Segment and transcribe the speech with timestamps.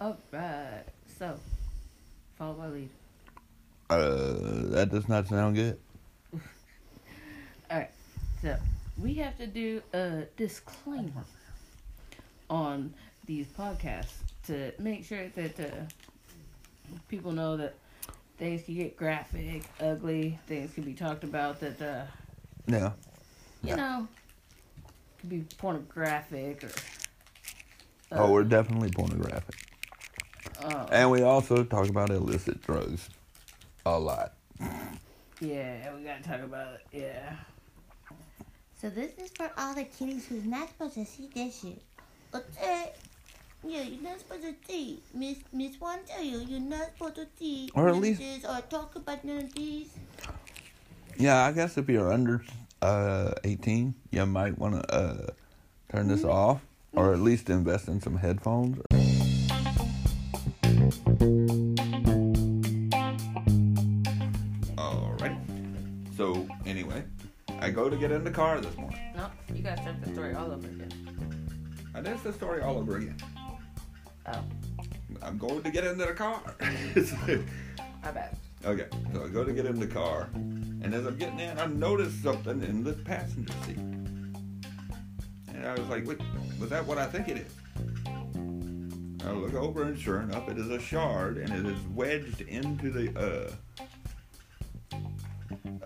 [0.00, 0.82] All right.
[1.18, 1.38] So,
[2.38, 2.90] follow my lead.
[3.88, 5.78] Uh, that does not sound good.
[6.32, 6.40] All
[7.78, 7.90] right.
[8.42, 8.56] So,
[8.98, 11.24] we have to do a disclaimer
[12.50, 12.92] on
[13.26, 14.12] these podcasts
[14.46, 15.70] to make sure that uh,
[17.08, 17.74] people know that
[18.38, 22.04] things can get graphic, ugly, things can be talked about that, uh,
[22.66, 22.92] Yeah.
[23.62, 23.76] you Yeah.
[23.76, 24.08] know,
[25.20, 26.68] could be pornographic or.
[28.12, 29.56] uh, Oh, we're definitely pornographic.
[30.64, 33.08] Oh, And we also talk about illicit drugs
[33.84, 34.34] a lot.
[35.40, 36.80] yeah, we gotta talk about it.
[36.92, 37.34] Yeah.
[38.80, 41.80] So this is for all the kiddies who's not supposed to see this shit.
[42.34, 42.92] Okay?
[43.66, 45.00] Yeah, you're not supposed to see.
[45.14, 48.94] Miss Miss One tell you you're not supposed to see Or at least- or talk
[48.96, 49.88] about none of these.
[51.18, 52.42] Yeah, I guess if you're under
[52.82, 55.26] uh, 18, you might want to uh,
[55.90, 56.60] turn this off
[56.92, 58.78] or at least invest in some headphones.
[67.76, 68.98] Go to get in the car this morning.
[69.14, 70.90] No, you gotta start the story all over again.
[71.94, 73.18] And that's the story all over again.
[74.26, 74.42] Oh,
[75.20, 76.40] I'm going to get into the car.
[78.02, 78.34] my bad.
[78.64, 81.66] Okay, so I go to get in the car, and as I'm getting in, I
[81.66, 83.76] noticed something in the passenger seat.
[83.76, 86.18] And I was like, Wait,
[86.58, 87.52] was that what I think it is?
[89.22, 92.90] I look over, and sure enough, it is a shard, and it is wedged into
[92.90, 93.52] the uh,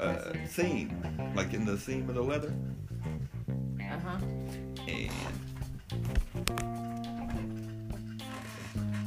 [0.00, 2.52] uh, seam, like in the seam of the leather.
[3.80, 4.18] Uh huh.
[4.88, 5.10] And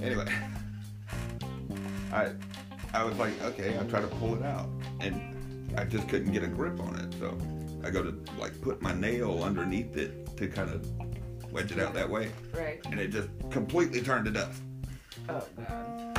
[0.01, 0.25] anyway,
[2.13, 2.31] I
[2.93, 4.69] I was like, okay, I try to pull it out,
[4.99, 5.19] and
[5.77, 7.13] I just couldn't get a grip on it.
[7.19, 7.37] So
[7.83, 10.85] I go to like put my nail underneath it to kind of
[11.51, 12.79] wedge it out that way, Right.
[12.85, 14.61] and it just completely turned to dust.
[15.29, 16.17] Oh god.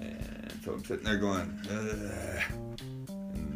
[0.00, 2.78] And so I'm sitting there going, Ugh.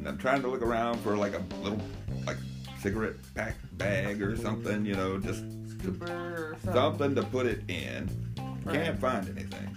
[0.06, 1.80] And I'm trying to look around for like a little
[2.26, 2.36] like
[2.78, 5.42] cigarette pack bag or something, you know, just
[5.81, 6.72] to something.
[6.72, 8.08] something to put it in.
[8.70, 9.76] Can't find anything.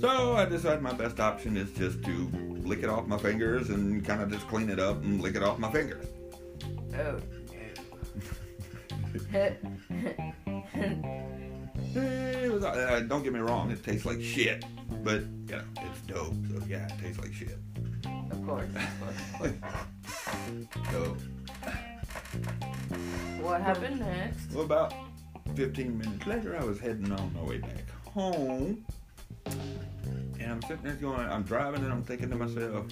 [0.00, 2.28] So I decided my best option is just to
[2.62, 5.42] lick it off my fingers and kind of just clean it up and lick it
[5.42, 6.06] off my fingers.
[6.94, 7.18] Oh
[9.32, 9.56] no.
[12.02, 14.64] It was, uh, don't get me wrong, it tastes like shit,
[15.02, 16.34] but you know it's dope.
[16.50, 17.58] So yeah, it tastes like shit.
[18.30, 18.68] of course.
[18.74, 19.40] Of course.
[19.40, 19.60] Of
[20.92, 20.92] course.
[20.92, 21.16] So
[23.40, 24.52] What happened next?
[24.52, 24.92] well, about
[25.54, 28.84] 15 minutes later, I was heading on my way back home,
[29.46, 32.86] and I'm sitting there going, I'm driving, and I'm thinking to myself,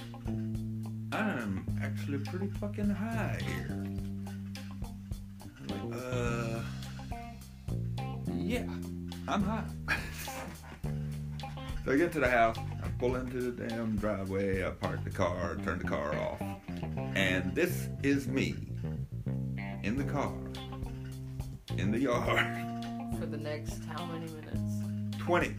[1.13, 3.67] I'm actually pretty fucking high here.
[3.71, 4.31] I'm
[5.91, 6.61] like, uh,
[8.55, 8.67] yeah,
[9.27, 9.65] I'm high.
[11.85, 15.11] so I get to the house, I pull into the damn driveway, I park the
[15.11, 16.41] car, turn the car off,
[17.17, 18.55] and this is me
[19.83, 20.33] in the car,
[21.77, 22.47] in the yard,
[23.19, 25.19] For the next how many minutes?
[25.19, 25.57] 20.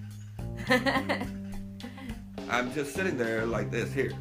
[2.50, 4.14] I'm just sitting there like this here.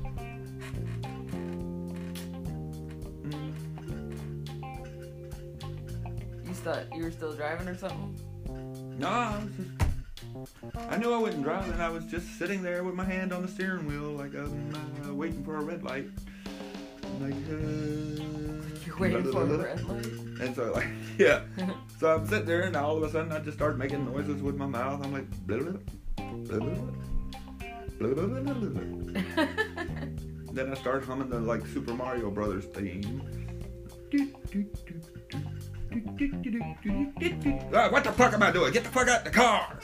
[6.44, 8.18] you thought you were still driving or something?
[8.98, 9.70] No, I was just.
[10.90, 11.72] I knew I wasn't driving.
[11.72, 14.74] And I was just sitting there with my hand on the steering wheel, like I'm
[15.08, 16.06] uh, waiting for a red light.
[17.20, 20.06] Like, uh, You're waiting for a red light.
[20.40, 20.88] And so, like,
[21.18, 21.42] yeah.
[21.98, 24.56] So I'm sitting there, and all of a sudden, I just start making noises with
[24.56, 25.04] my mouth.
[25.04, 25.72] I'm like, blah, blah,
[26.16, 26.58] blah,
[27.98, 29.46] blah, blah, blah, blah, blah.
[30.54, 33.22] Then I start humming the like Super Mario Brothers theme.
[37.90, 38.72] What the fuck am I doing?
[38.72, 39.78] Get the fuck out the car!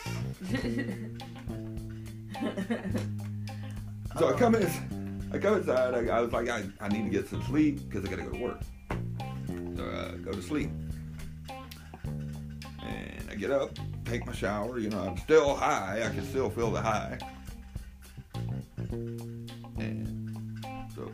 [4.18, 5.94] So I come in, I come inside.
[5.94, 8.30] I, I was like, I, I need to get some sleep because I gotta go
[8.32, 8.60] to work.
[9.76, 10.70] So I go to sleep,
[12.82, 14.78] and I get up, take my shower.
[14.78, 16.02] You know, I'm still high.
[16.04, 17.18] I can still feel the high.
[19.78, 21.10] And so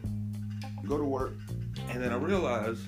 [0.63, 1.35] I go to work,
[1.89, 2.79] and then I realize,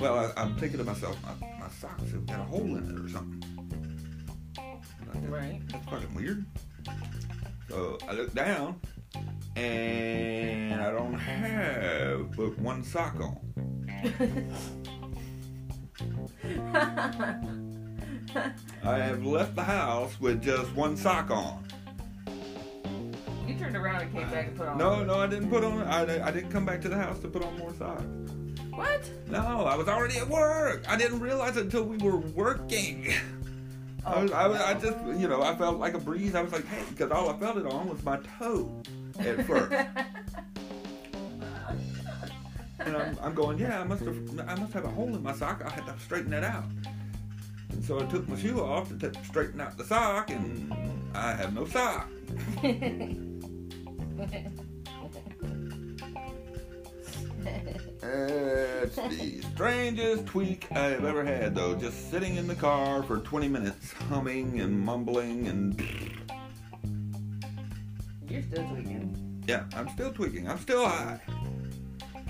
[0.00, 2.98] well, I, I'm thinking to myself, my, my socks have got a hole in it
[2.98, 3.44] or something.
[5.28, 5.60] Right.
[5.68, 6.46] That's fucking weird.
[7.68, 8.80] So I look down,
[9.54, 13.38] and I don't have but one sock on.
[18.82, 21.64] I have left the house with just one sock on.
[23.46, 24.78] you turned around and came back and put on.
[24.78, 25.82] No, no, I didn't put on.
[25.82, 28.02] I, I didn't come back to the house to put on more socks.
[28.80, 29.10] What?
[29.28, 30.84] No, I was already at work.
[30.88, 33.12] I didn't realize it until we were working.
[34.06, 36.34] I, was, I, was, I just, you know, I felt like a breeze.
[36.34, 38.74] I was like, hey, because all I felt it on was my toe
[39.18, 39.70] at first.
[42.78, 44.16] and I'm, I'm going, yeah, I must have,
[44.48, 45.62] I must have a hole in my sock.
[45.62, 46.64] I had to straighten that out.
[47.68, 50.72] And so I took my shoe off to t- straighten out the sock, and
[51.14, 52.08] I have no sock.
[58.02, 61.74] It's the strangest tweak I've ever had, though.
[61.74, 65.78] Just sitting in the car for 20 minutes, humming and mumbling, and
[68.28, 70.48] You're still tweaking, yeah, I'm still tweaking.
[70.48, 71.20] I'm still high.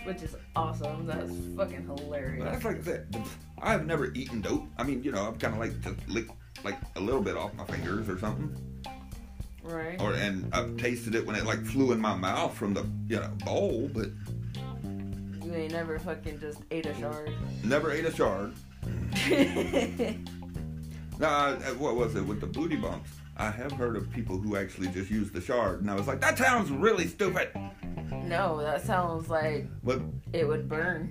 [0.05, 1.07] which is awesome.
[1.07, 2.45] That's fucking hilarious.
[2.45, 3.17] That's like I said.
[3.63, 4.65] I've never eaten dope.
[4.79, 6.27] I mean, you know, I've kind of like just lick
[6.65, 8.55] like a little bit off my fingers or something,
[9.63, 10.01] Right.
[10.01, 13.17] or and I've tasted it when it like flew in my mouth from the you
[13.21, 14.09] know bowl, but
[15.51, 17.33] You ain't never fucking just ate a shard.
[17.65, 18.53] never ate a shard.
[21.19, 23.11] Now, uh, what was it with the booty bumps?
[23.37, 26.19] I have heard of people who actually just use the shard, and I was like,
[26.23, 27.51] that sounds really stupid.
[28.11, 30.01] no, that sounds like But
[30.33, 31.11] it would burn.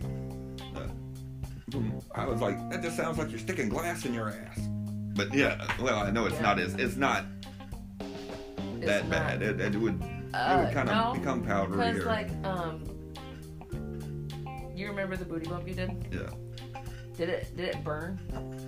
[2.15, 4.59] I was like, that just sounds like you're sticking glass in your ass.
[5.15, 6.41] But yeah, well, I know it's Yeah.
[6.41, 7.25] not as it's not
[7.99, 9.41] It's that not- bad.
[9.43, 11.93] It, it would it Uh, would kind of no, become powdery.
[11.93, 12.83] Because like um,
[14.79, 15.91] you remember the booty bump you did?
[16.11, 16.29] yeah.
[17.17, 17.55] Did it?
[17.57, 18.17] Did it burn?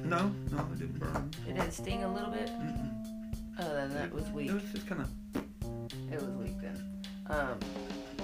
[0.03, 1.31] No, no, it didn't burn.
[1.47, 2.47] It didn't sting a little bit.
[2.47, 3.33] Mm-mm.
[3.59, 4.49] Oh, then that was weak.
[4.49, 5.43] It was just kind of
[6.11, 7.05] It was weak then.
[7.29, 7.57] Um,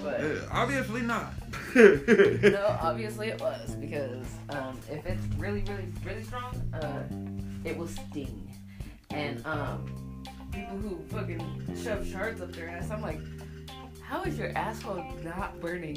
[0.02, 1.32] but uh, obviously not.
[1.74, 7.04] no, obviously it was because um, if it's really, really, really strong, uh,
[7.64, 8.50] it will sting.
[9.10, 13.20] And um, people who fucking shove shards up their ass, I'm like,
[14.02, 15.96] how is your asshole not burning?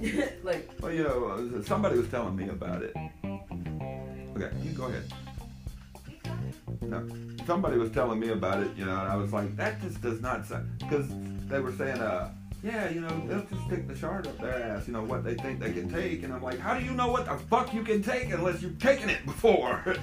[0.42, 2.94] like, Well, you know, somebody was telling me about it.
[3.24, 5.04] Okay, you go ahead.
[6.82, 7.06] No,
[7.46, 10.20] somebody was telling me about it, you know, and I was like, that just does
[10.20, 10.70] not sound.
[10.78, 11.06] Because
[11.48, 12.32] they were saying, uh,
[12.62, 15.34] yeah, you know, they'll just stick the shard up their ass, you know, what they
[15.34, 16.22] think they can take.
[16.22, 18.78] And I'm like, how do you know what the fuck you can take unless you've
[18.78, 19.82] taken it before?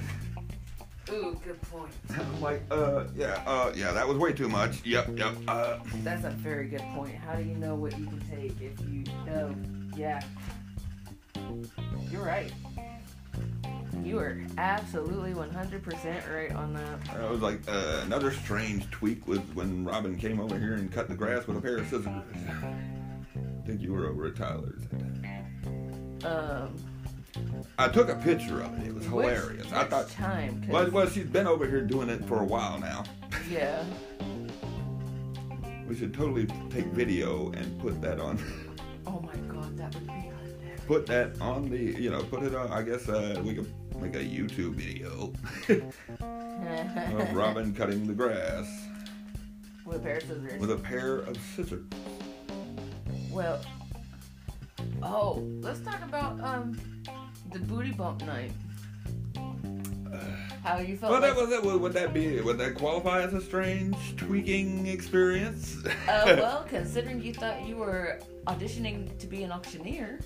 [1.12, 1.92] ooh, good point.
[2.18, 4.86] I'm like, uh, yeah, uh, yeah, that was way too much.
[4.86, 7.16] Yep, yep, uh, That's a very good point.
[7.16, 9.56] How do you know what you can take if you know?
[9.98, 10.22] Yeah.
[12.12, 12.52] You're right.
[14.04, 17.00] You are absolutely 100% right on that.
[17.16, 21.10] I was like, uh, another strange tweak was when Robin came over here and cut
[21.10, 22.08] the grass with a pair of scissors.
[22.08, 24.84] I think you were over at Tyler's.
[26.24, 26.76] Um,
[27.78, 28.88] I took a picture of it.
[28.88, 29.72] It was which- hilarious.
[29.74, 30.64] I thought, time?
[30.70, 33.04] well, well, she's been over here doing it for a while now.
[33.50, 33.84] yeah.
[35.88, 38.38] We should totally take video and put that on,
[40.88, 42.72] put that on the, you know, put it on.
[42.72, 45.34] I guess uh, we could make a YouTube video
[45.70, 48.66] of Robin cutting the grass
[49.86, 50.60] With a pair of scissors.
[50.60, 51.86] with a pair of scissors.
[53.30, 53.62] Well,
[55.04, 56.80] oh, let's talk about um
[57.52, 58.52] the booty bump night.
[60.64, 61.12] How you felt?
[61.12, 61.64] Well, that was that.
[61.64, 62.42] Would, would that be?
[62.42, 65.78] Would that qualify as a strange tweaking experience?
[65.86, 70.20] uh, well, considering you thought you were auditioning to be an auctioneer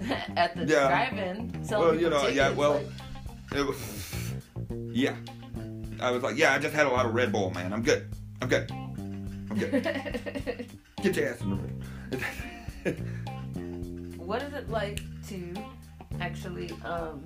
[0.36, 0.88] at the Yeah.
[0.88, 2.86] drive-in, Well, you know, yeah, well- like,
[3.60, 3.76] it was.
[4.90, 5.14] Yeah,
[6.00, 7.72] I was like, yeah, I just had a lot of Red Bull, man.
[7.72, 8.08] I'm good.
[8.40, 8.70] I'm good.
[8.70, 9.82] I'm good.
[11.02, 11.82] Get your ass in the ring.
[14.18, 15.52] what is it like to
[16.20, 17.24] actually um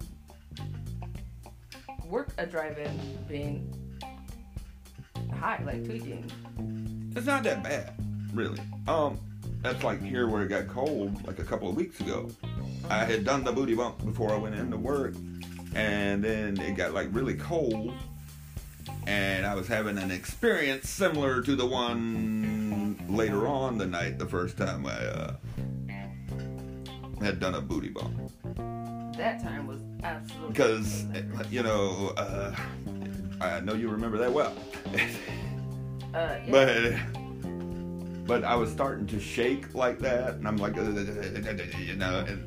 [2.06, 2.98] work a drive-in
[3.28, 3.70] being
[5.38, 6.30] high, like tweaking?
[7.16, 7.92] it's not that bad,
[8.32, 8.58] really.
[8.87, 9.18] Um,
[9.62, 12.28] that's like here where it got cold, like a couple of weeks ago.
[12.90, 15.14] I had done the booty bump before I went into work,
[15.75, 17.92] and then it got like really cold,
[19.07, 24.26] and I was having an experience similar to the one later on the night, the
[24.26, 25.37] first time I uh,
[27.21, 28.16] had done a booty bump.
[29.16, 31.04] That time was absolutely Because,
[31.50, 32.54] you know, uh,
[33.40, 34.54] I know you remember that well.
[36.14, 36.50] uh, yeah.
[36.50, 36.95] but
[38.26, 42.45] but I was starting to shake like that, and I'm like, uh, you know, and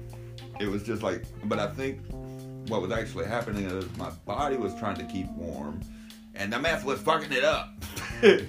[0.61, 1.23] it was just like.
[1.45, 1.99] But I think
[2.67, 5.81] what was actually happening is my body was trying to keep warm,
[6.35, 7.73] and the meth was fucking it up.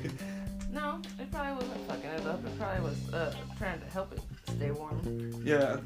[0.72, 2.42] No, it probably wasn't fucking it up.
[2.46, 4.20] It probably was uh, trying to help it
[4.56, 5.42] stay warm.
[5.44, 5.76] yeah,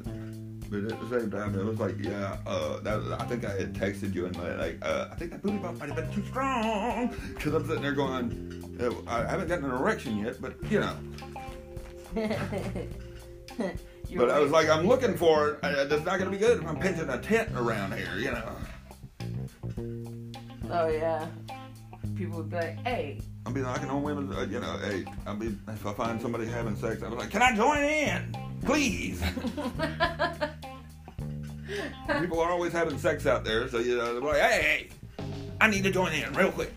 [0.69, 3.51] but at the same time, it was like, yeah, uh, that was, I think I
[3.51, 6.25] had texted you and like, uh, I think that booty bump might have been too
[6.27, 10.95] strong, because I'm sitting there going, I haven't gotten an erection yet, but you know.
[14.09, 15.61] You're But I was like, I'm looking for it.
[15.61, 18.55] That's not gonna be good if I'm pitching a tent around here, you know.
[20.71, 21.27] oh yeah,
[22.15, 25.37] people would be like, "Hey, I'll be knocking on women, uh, you know, hey, I'll
[25.37, 28.35] be, if I find somebody having sex, I'll be like, can I join in?
[28.65, 29.21] Please.
[32.19, 35.25] People are always having sex out there, so, you know, they're like, hey, hey,
[35.61, 36.73] I need to join in real quick.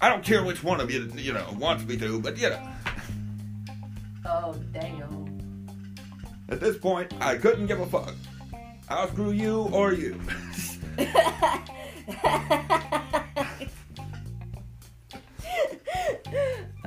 [0.00, 2.68] I don't care which one of you, you know, wants me to, but, you know,
[4.24, 5.23] oh damn."
[6.54, 8.14] At this point, I couldn't give a fuck.
[8.88, 10.20] I'll screw you or you.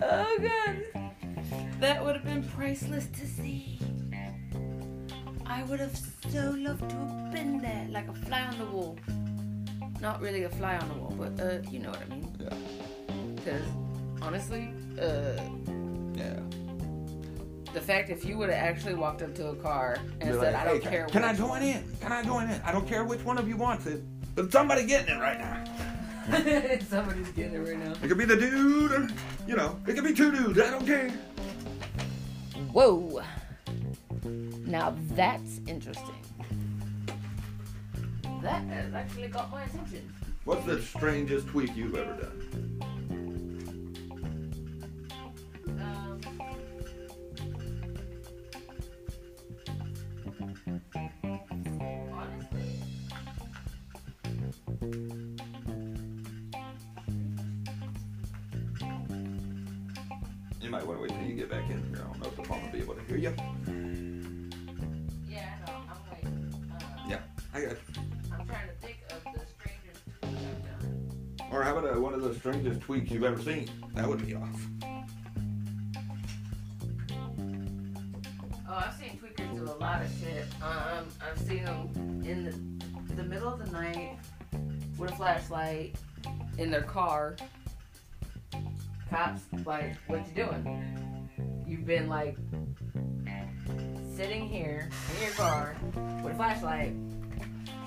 [0.02, 0.78] oh god,
[1.82, 3.82] that would have been priceless to see.
[5.46, 5.98] I would have
[6.30, 8.98] so loved to have been there, like a fly on the wall.
[10.00, 12.38] Not really a fly on the wall, but uh, you know what I mean.
[12.40, 12.56] yeah,
[13.36, 13.68] Because
[14.22, 14.70] honestly,
[15.02, 15.42] uh,
[16.16, 16.40] yeah.
[17.78, 20.54] The fact if you would have actually walked up to a car and Be said,
[20.54, 21.84] like, "I don't "Hey, care," Can I join in?
[22.02, 22.60] Can I join in?
[22.62, 24.02] I don't care which one of you wants it,
[24.34, 25.64] but somebody getting it right now.
[26.90, 27.92] Somebody's getting it right now.
[27.92, 29.08] It could be the dude, or,
[29.48, 30.60] you know, it could be two dudes.
[30.60, 31.10] I don't care.
[32.74, 33.22] Whoa.
[34.66, 36.16] Now that's interesting.
[38.42, 40.12] That has actually got my attention.
[40.46, 42.97] What's the strangest tweak you've ever done?
[60.62, 61.98] You might want to wait till you get back in here.
[61.98, 63.34] I don't know if the phone will be able to hear you.
[65.30, 65.78] yeah, I know.
[65.90, 67.20] I'm like, uh, Yeah,
[67.54, 67.72] I got.
[67.72, 67.78] You.
[68.34, 71.48] I'm trying to think of the strangest I've done.
[71.52, 73.70] Or how about uh, one of the strangest tweaks you've ever seen?
[73.96, 74.68] That would be off.
[85.48, 85.96] Flashlight
[86.58, 87.36] in their car.
[89.10, 91.30] Cops, like, what you doing?
[91.66, 92.38] You've been like
[94.16, 95.76] sitting here in your car
[96.24, 96.94] with a flashlight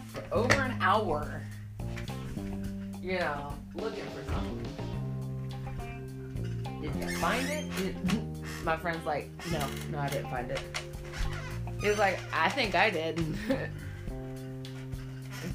[0.06, 1.42] for over an hour.
[3.02, 4.66] You know, looking for something.
[6.80, 7.76] Did you find it?
[7.76, 7.96] Did-
[8.64, 10.60] my friend's like, no, no, I didn't find it.
[11.80, 13.22] He was like, I think I did.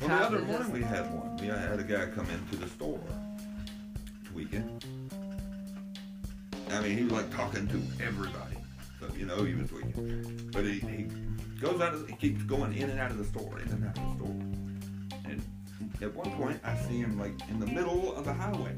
[0.01, 1.37] Well, the other morning we had one.
[1.37, 2.99] We had a guy come into the store
[4.25, 4.81] tweaking.
[6.71, 8.57] I mean, he was like talking to everybody.
[8.99, 10.49] So, you know, he was tweaking.
[10.51, 11.07] But he, he
[11.61, 13.97] goes out of, he keeps going in and out of the store, in and out
[13.97, 14.35] of the store.
[15.25, 15.41] And
[16.01, 18.75] at one point, I see him like in the middle of the highway.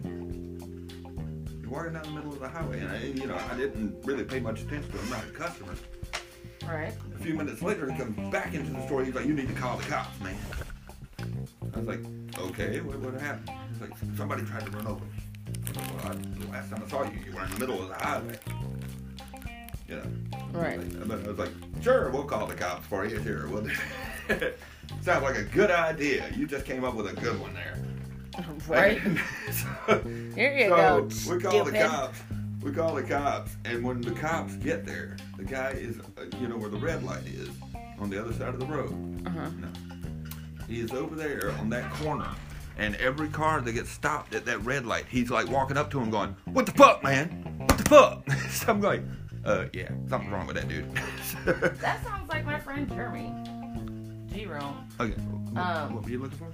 [1.59, 4.23] He's walking down the middle of the highway, and I, you know, I didn't really
[4.23, 5.03] pay much attention to him.
[5.05, 5.73] I'm not a customer.
[6.63, 6.93] right.
[7.15, 9.03] A few minutes later, he comes back into the store.
[9.03, 10.37] He's like, "You need to call the cops, man."
[11.77, 11.99] I was like,
[12.39, 15.11] "Okay, what, what happened?" He's like, "Somebody tried to run over me."
[15.47, 17.59] I was like, well, I, the last time I saw you, you were in the
[17.59, 18.39] middle of the highway.
[19.87, 20.59] You know.
[20.59, 20.79] Right.
[20.79, 23.21] Like, but I was like, "Sure, we'll call the cops for you.
[23.21, 23.71] Sure, we'll." do
[25.01, 26.31] Sounds like a good idea.
[26.35, 27.77] You just came up with a good one there.
[28.67, 29.01] Right.
[29.51, 29.99] so,
[30.35, 31.33] Here you so go.
[31.35, 32.19] we call the cops.
[32.61, 36.47] We call the cops, and when the cops get there, the guy is, uh, you
[36.47, 37.49] know, where the red light is,
[37.97, 38.91] on the other side of the road.
[39.25, 39.49] Uh-huh.
[39.59, 39.96] No,
[40.67, 42.29] he is over there on that corner,
[42.77, 45.99] and every car that gets stopped at that red light, he's like walking up to
[45.99, 47.29] him, going, "What the fuck, man?
[47.57, 49.01] What the fuck?" so I'm like,
[49.45, 50.85] "Uh, yeah, something's wrong with that dude."
[51.81, 53.33] That sounds like my friend Jeremy.
[54.33, 54.87] Jerome.
[54.99, 56.51] okay, what, Um, what were you looking for?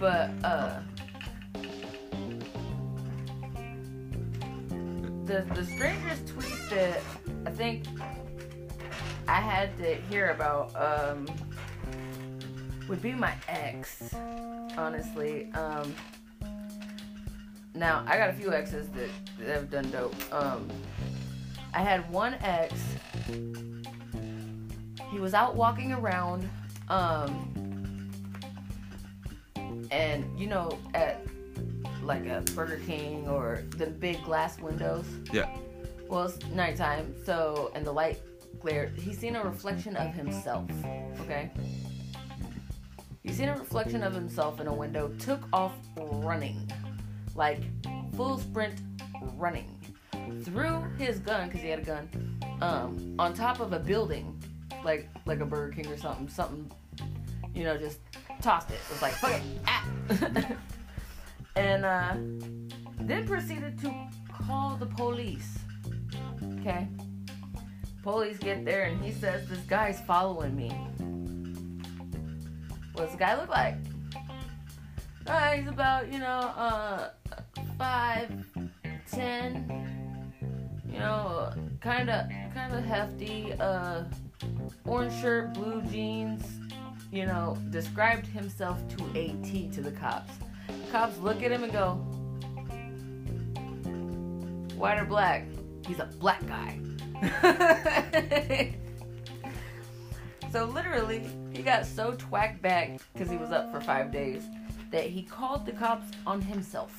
[0.00, 0.80] But uh
[5.24, 7.00] the the strangest tweet that
[7.46, 7.84] I think
[9.28, 11.26] I had to hear about um
[12.88, 14.14] would be my ex,
[14.76, 15.50] honestly.
[15.54, 15.94] Um
[17.74, 19.08] now I got a few exes that,
[19.38, 20.14] that have done dope.
[20.32, 20.68] Um
[21.74, 22.74] I had one ex
[25.10, 26.48] he was out walking around
[26.88, 27.48] um
[29.90, 31.20] and you know at
[32.02, 35.06] like a Burger King or the big glass windows.
[35.32, 35.48] Yeah.
[36.08, 38.18] Well, it's nighttime, so and the light
[38.60, 38.98] glared.
[38.98, 40.70] He's seen a reflection of himself.
[41.20, 41.50] Okay.
[43.22, 45.08] He's seen a reflection of himself in a window.
[45.18, 46.70] Took off running,
[47.34, 47.60] like
[48.16, 48.80] full sprint
[49.36, 49.78] running.
[50.44, 54.42] Threw his gun because he had a gun um, on top of a building,
[54.84, 56.28] like like a Burger King or something.
[56.28, 56.70] Something,
[57.54, 58.00] you know, just
[58.40, 58.74] tossed it.
[58.74, 60.56] It was like fuck it, ah.
[61.56, 62.14] and uh,
[63.00, 63.94] then proceeded to
[64.46, 65.58] call the police.
[66.58, 66.88] Okay.
[68.02, 70.72] Police get there and he says this guy's following me.
[72.94, 73.76] What's the guy look like?
[75.26, 77.10] Uh, he's about, you know, uh,
[77.78, 78.30] five,
[79.10, 80.28] ten.
[80.90, 83.54] You know, kind of, kind of hefty.
[83.54, 84.04] Uh,
[84.84, 86.44] orange shirt, blue jeans.
[87.10, 90.32] You know, described himself to a T to the cops.
[90.90, 91.94] Cops look at him and go,
[94.76, 95.46] "White or black?"
[95.86, 96.78] He's a black guy.
[100.52, 104.42] so literally, he got so twacked back because he was up for five days
[104.90, 106.94] that he called the cops on himself.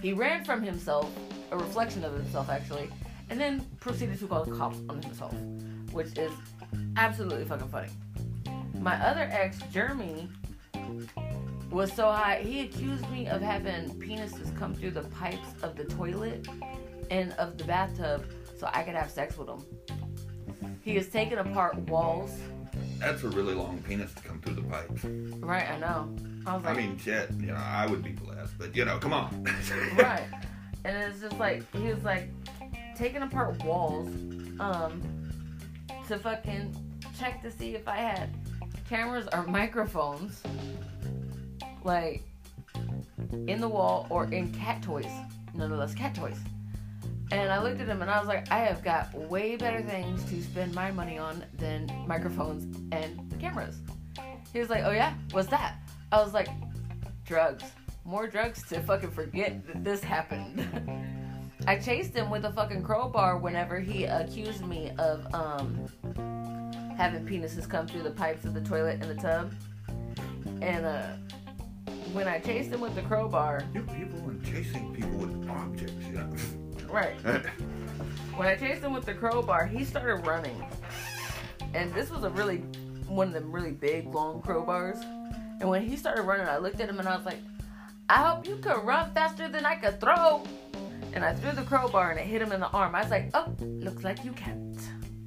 [0.00, 1.14] He ran from himself,
[1.52, 2.88] a reflection of himself actually,
[3.28, 5.34] and then proceeded to call the cops on himself,
[5.92, 6.32] which is
[6.96, 7.88] absolutely fucking funny.
[8.80, 10.28] My other ex, Jeremy,
[11.70, 15.84] was so high, he accused me of having penises come through the pipes of the
[15.84, 16.48] toilet
[17.10, 18.24] and of the bathtub
[18.58, 19.62] so I could have sex with him.
[20.82, 22.30] He has taken apart walls.
[22.98, 25.04] That's a really long penis to come through the pipes.
[25.04, 26.14] Right, I know.
[26.46, 28.98] I was like, I mean, shit, you know, I would be blessed, but you know,
[28.98, 29.44] come on.
[29.96, 30.22] right.
[30.84, 32.28] And it's just like he was like
[32.94, 34.08] taking apart walls,
[34.60, 35.02] um,
[36.08, 36.74] to fucking
[37.18, 38.30] check to see if I had
[38.88, 40.42] cameras or microphones,
[41.84, 42.22] like
[43.32, 45.10] in the wall or in cat toys.
[45.54, 46.38] Nonetheless, cat toys.
[47.32, 50.24] And I looked at him and I was like, I have got way better things
[50.30, 53.76] to spend my money on than microphones and the cameras.
[54.52, 55.76] He was like, Oh yeah, what's that?
[56.12, 56.48] I was like,
[57.24, 57.64] Drugs.
[58.04, 60.64] More drugs to fucking forget that this happened.
[61.66, 65.88] I chased him with a fucking crowbar whenever he accused me of um
[66.96, 69.52] having penises come through the pipes of the toilet and the tub.
[70.62, 71.16] And uh
[72.12, 76.32] when I chased him with the crowbar, you people and chasing people with objects, know.
[76.88, 77.16] right.
[77.24, 77.40] Eh.
[78.36, 80.64] When I chased him with the crowbar, he started running.
[81.74, 82.58] And this was a really
[83.08, 85.02] one of them really big long crowbars.
[85.60, 87.38] And when he started running, I looked at him and I was like,
[88.08, 90.44] I hope you could run faster than I could throw.
[91.12, 92.94] And I threw the crowbar and it hit him in the arm.
[92.94, 94.78] I was like, oh, looks like you can't.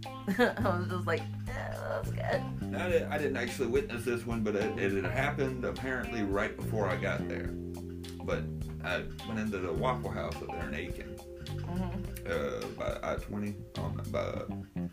[0.37, 2.75] I was just like, yeah, that's good.
[2.75, 6.87] I, I didn't actually witness this one, but it, it had happened apparently right before
[6.87, 7.49] I got there.
[8.23, 8.43] But
[8.83, 11.19] I went into the Waffle House up there in Aiken,
[11.69, 14.43] hmm uh, by I twenty on by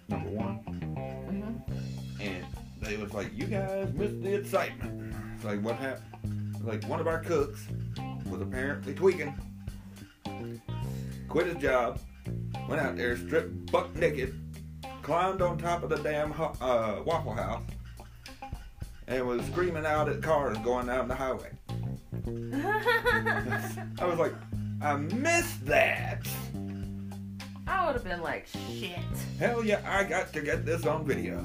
[0.09, 2.45] number one, hmm and
[2.81, 6.57] they was like, "You guys missed the excitement." It's like, what happened?
[6.63, 7.67] Like one of our cooks
[8.31, 9.35] was apparently tweaking,
[11.29, 12.01] quit his job,
[12.69, 14.35] went out there stripped buck naked,
[15.03, 17.63] climbed on top of the damn ho- uh, Waffle House,
[19.07, 21.51] and was screaming out at cars going down the highway.
[24.01, 24.35] I was like,
[24.83, 26.27] I missed that.
[27.67, 28.99] I would have been like, shit.
[29.39, 31.45] Hell yeah, I got to get this on video.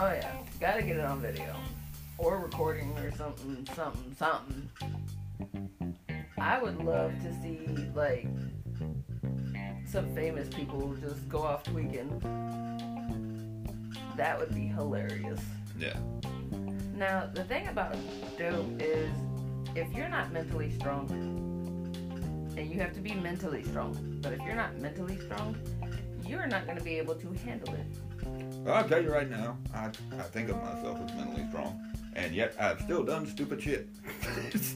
[0.00, 1.56] Oh yeah, gotta get it on video
[2.18, 4.68] or recording or something, something, something.
[6.38, 8.28] I would love to see like
[9.84, 12.20] some famous people just go off tweaking.
[14.16, 15.40] That would be hilarious.
[15.76, 15.96] Yeah.
[16.94, 17.96] Now the thing about
[18.38, 19.10] dope is,
[19.74, 21.08] if you're not mentally strong,
[22.58, 25.56] and you have to be mentally strong, but if you're not mentally strong,
[26.26, 27.86] you're not going to be able to handle it.
[28.64, 31.80] Well, I'll tell you right now, I, I think of myself as mentally strong,
[32.14, 33.88] and yet I've still done stupid shit.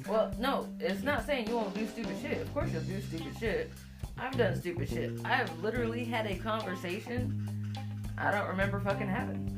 [0.08, 2.40] Well, no, it's not saying you won't do stupid shit.
[2.40, 3.72] Of course you'll do stupid shit.
[4.18, 5.12] I've done stupid shit.
[5.24, 7.74] I've literally had a conversation
[8.18, 9.48] I don't remember fucking having.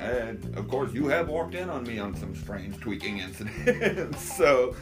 [0.00, 4.74] and of course, you have walked in on me on some strange tweaking incidents, so.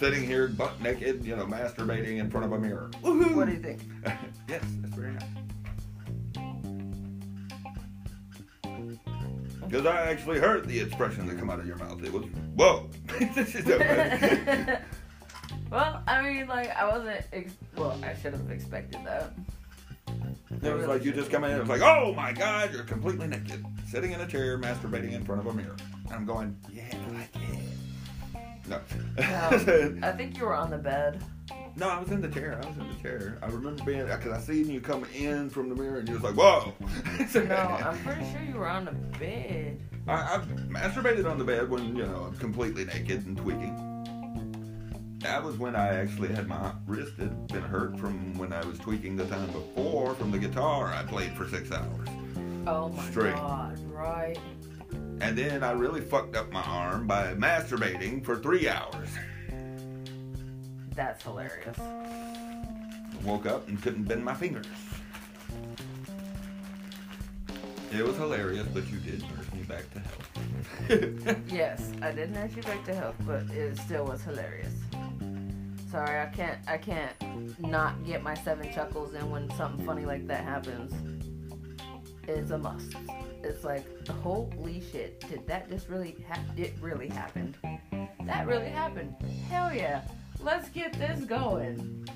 [0.00, 2.90] Sitting here butt naked, you know, masturbating in front of a mirror.
[3.02, 3.82] What do you think?
[4.48, 5.24] yes, that's very nice.
[9.68, 12.02] Because I actually heard the expression that come out of your mouth.
[12.02, 12.24] It was,
[12.56, 12.88] whoa.
[15.70, 17.20] well, I mean, like, I wasn't.
[17.34, 19.34] Ex- well, I should have expected that.
[20.62, 22.84] It was like you just come in and it was like, oh my God, you're
[22.84, 25.76] completely naked, sitting in a chair, masturbating in front of a mirror.
[26.06, 27.49] And I'm going, yeah, I like it.
[28.70, 28.80] No.
[29.18, 31.22] No, um, I think you were on the bed.
[31.76, 32.60] no, I was in the chair.
[32.62, 33.36] I was in the chair.
[33.42, 36.22] I remember being, because I seen you come in from the mirror and you was
[36.22, 36.72] like, whoa.
[37.48, 39.80] No, I'm pretty sure you were on the bed.
[40.06, 43.76] I, I've masturbated on the bed when, you know, I'm completely naked and tweaking.
[45.20, 48.78] That was when I actually had my wrist had been hurt from when I was
[48.78, 52.08] tweaking the time before from the guitar I played for six hours.
[52.66, 53.34] Oh my Straight.
[53.34, 54.38] god, right?
[55.20, 55.48] And mm-hmm.
[55.48, 59.08] then I really fucked up my arm by masturbating for three hours.
[60.94, 61.76] That's hilarious.
[63.24, 64.66] Woke up and couldn't bend my fingers.
[67.92, 70.16] It was hilarious, but you did nurse me back to health.
[71.52, 74.74] Yes, I did nurse you back to health, but it still was hilarious.
[75.90, 76.60] Sorry, I can't.
[76.68, 80.92] I can't not get my seven chuckles in when something funny like that happens.
[82.28, 82.94] It's a must.
[83.42, 85.20] It's like, holy shit!
[85.28, 86.16] Did that just really?
[86.28, 87.56] Ha- it really happened.
[88.24, 89.14] That really happened.
[89.48, 90.02] Hell yeah!
[90.40, 92.06] Let's get this going.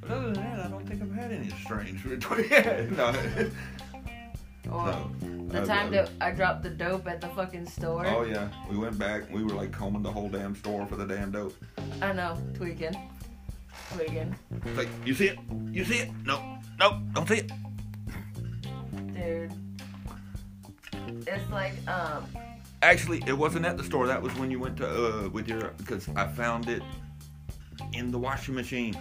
[0.00, 2.04] But other than that, I don't think I've had any strange.
[2.50, 3.14] yeah, no.
[4.72, 5.10] Or no.
[5.48, 8.06] the I- time I- that I dropped the dope at the fucking store.
[8.06, 9.30] Oh yeah, we went back.
[9.32, 11.54] We were like combing the whole damn store for the damn dope.
[12.02, 12.96] I know, tweaking,
[13.94, 14.34] tweaking,
[14.64, 15.38] It's like, you see it?
[15.70, 16.10] You see it?
[16.24, 17.52] No, no, don't see it.
[19.26, 19.52] Dude.
[21.26, 22.26] It's like um.
[22.82, 24.06] Actually, it wasn't at the store.
[24.06, 26.82] That was when you went to uh with your because I found it
[27.92, 28.96] in the washing machine.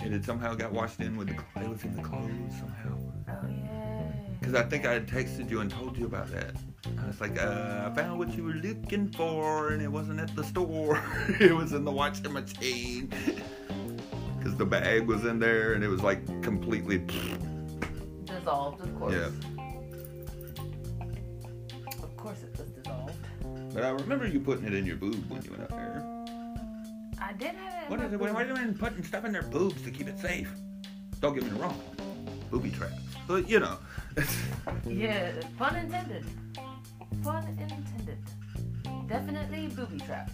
[0.00, 2.96] And it had somehow got washed in with the it was in the clothes somehow.
[3.28, 4.12] Oh yeah.
[4.38, 6.54] Because I think I had texted you and told you about that.
[7.02, 10.34] I was like, uh, I found what you were looking for, and it wasn't at
[10.36, 11.02] the store.
[11.40, 13.12] it was in the washing machine.
[14.38, 17.02] Because the bag was in there, and it was like completely.
[18.38, 19.14] Dissolved, of course.
[19.14, 19.30] Yeah.
[22.02, 23.14] Of course it was dissolved.
[23.74, 26.04] But I remember you putting it in your boob when you went up there.
[27.20, 27.90] I did have it.
[27.90, 28.20] What is it?
[28.20, 30.50] Why are you doing putting stuff in their boobs to keep it safe?
[31.20, 31.80] Don't get me wrong.
[32.50, 32.94] Booby traps.
[33.26, 33.78] But, you know.
[34.86, 36.24] Yeah, pun intended.
[37.22, 38.18] Pun intended.
[39.08, 40.32] Definitely booby trapped.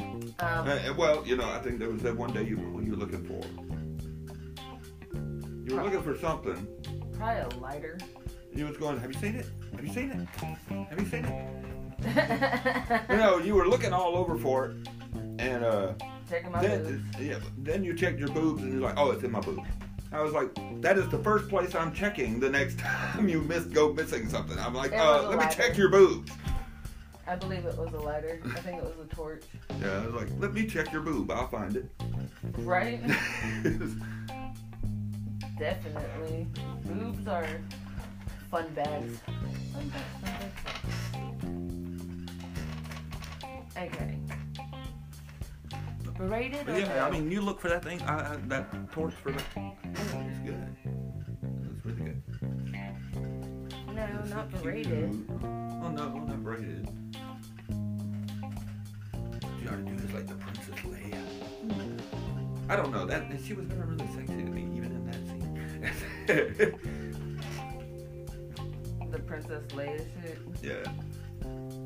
[0.00, 2.92] Um, Uh, well, you know, I think there was that one day you, what you
[2.92, 3.40] were looking for.
[5.66, 6.66] You were looking for something.
[7.16, 7.98] Probably a lighter.
[8.54, 9.46] You was going, have you seen it?
[9.74, 10.28] Have you seen it?
[10.88, 11.60] Have you seen it?
[13.10, 14.76] You know, you were looking all over for it,
[15.38, 15.92] and uh,
[16.28, 17.20] Checking my then boobs.
[17.20, 19.60] yeah, then you checked your boobs, and you're like, oh, it's in my boob.
[20.12, 20.50] I was like,
[20.82, 24.58] that is the first place I'm checking the next time you miss go missing something.
[24.58, 26.30] I'm like, uh, let me check your boobs.
[27.26, 28.40] I believe it was a lighter.
[28.54, 29.44] I think it was a torch.
[29.80, 31.30] Yeah, I was like, let me check your boob.
[31.30, 31.86] I'll find it.
[32.58, 33.00] Right?
[35.58, 36.46] Definitely.
[36.84, 37.46] Boobs are
[38.50, 39.18] fun bags.
[39.20, 40.60] Fun bags, fun bags.
[43.76, 44.18] Okay.
[46.16, 47.00] Berated or yeah, no?
[47.06, 49.42] I mean, you look for that thing, I, I, that torch for that.
[49.56, 50.76] Oh, it's good.
[51.74, 52.22] It's really good.
[53.92, 54.62] no, It's not cute.
[54.62, 55.26] berated.
[55.42, 56.88] Oh no, well, not braided.
[59.40, 61.20] What you ought to do is like the Princess Leia.
[62.68, 64.63] I don't know that she was never really sexy to me,
[69.10, 70.38] The Princess Leia shit.
[70.60, 70.90] yeah,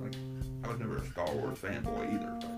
[0.00, 0.14] like
[0.64, 2.50] I was never a Star Wars fanboy either, but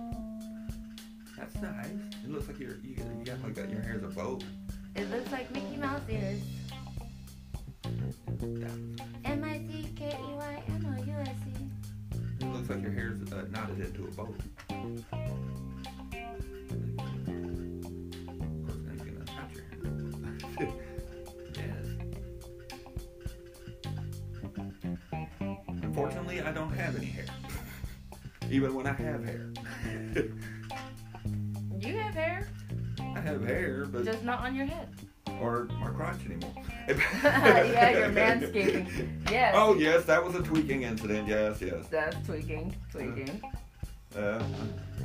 [1.37, 1.87] that's nice.
[2.23, 4.39] It looks like you're you got, you got like that, your hair's a bow.
[4.95, 6.41] It looks like Mickey Mouse ears.
[9.25, 12.15] M I C K E Y M O U S E.
[12.41, 14.33] It looks like your hair's uh, knotted into a bow.
[26.61, 27.25] Don't have any hair.
[28.51, 29.51] Even when I have hair.
[31.81, 32.47] You have hair,
[33.17, 34.87] I have hair, but just not on your head.
[35.41, 36.53] or my crotch anymore.
[36.89, 39.31] yeah, you're manscaping.
[39.31, 39.55] Yes.
[39.57, 41.27] Oh yes, that was a tweaking incident.
[41.27, 41.87] Yes, yes.
[41.91, 42.77] That's tweaking.
[42.93, 43.41] Tweaking.
[44.15, 44.43] Uh,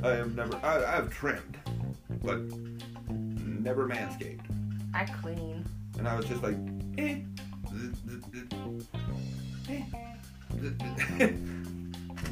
[0.04, 0.54] I have never.
[0.62, 1.56] I, I've trimmed,
[2.22, 2.40] but
[3.08, 4.40] never manscaped.
[4.92, 5.64] I clean.
[5.98, 6.56] And I was just like,
[6.98, 7.20] eh.
[7.72, 8.46] z- z-
[9.70, 9.82] eh.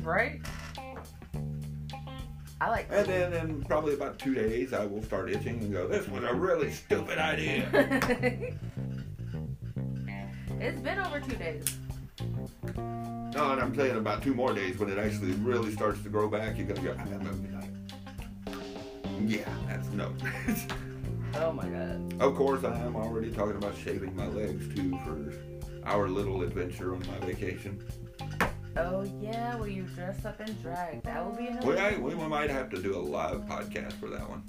[0.02, 0.40] Right?
[2.60, 5.88] I like and then in probably about two days, I will start itching and go,
[5.88, 7.68] this was a really stupid idea.
[10.60, 11.64] it's been over two days.
[12.76, 16.28] No, and I'm saying about two more days when it actually really starts to grow
[16.28, 17.70] back, you're to go, I'm going to be like,
[19.26, 20.12] yeah, that's no.
[21.36, 22.14] Oh my god.
[22.20, 25.32] of course, I am already talking about shaving my legs too for
[25.84, 27.82] our little adventure on my vacation.
[28.76, 31.02] Oh yeah, where you dress up in drag.
[31.04, 31.68] That will be another.
[31.68, 34.42] We, I, we might have to do a live podcast for that one.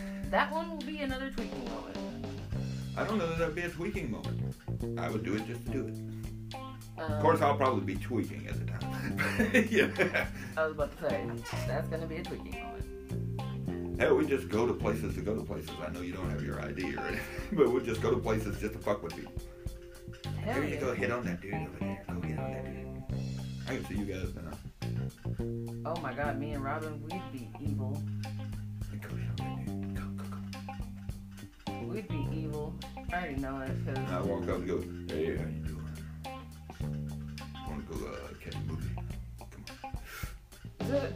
[0.30, 1.96] That one will be another tweaking moment.
[2.96, 4.54] I don't know that that'd be a tweaking moment.
[4.98, 6.56] I would do it just to do it.
[6.98, 9.68] Um, Of course, I'll probably be tweaking at the time.
[9.70, 10.26] yeah.
[10.56, 11.26] I was about to say
[11.68, 14.00] that's gonna be a tweaking moment.
[14.00, 15.70] Hell, we just go to places to go to places.
[15.86, 17.20] I know you don't have your ID or anything,
[17.52, 19.32] but we'll just go to places just to fuck with people.
[20.40, 20.80] Hell There you yeah.
[20.80, 22.04] go, hit on that dude over there.
[22.08, 22.85] Go hit on that dude.
[23.68, 25.90] I can see you guys now.
[25.90, 28.00] Oh my god, me and Robin, we'd be evil.
[31.82, 32.74] We'd be evil.
[33.12, 34.80] I already know it And because I walk up and go,
[35.14, 35.88] hey, how you doing?
[37.68, 38.90] Wanna go uh, catch a movie.
[40.78, 41.14] Come on.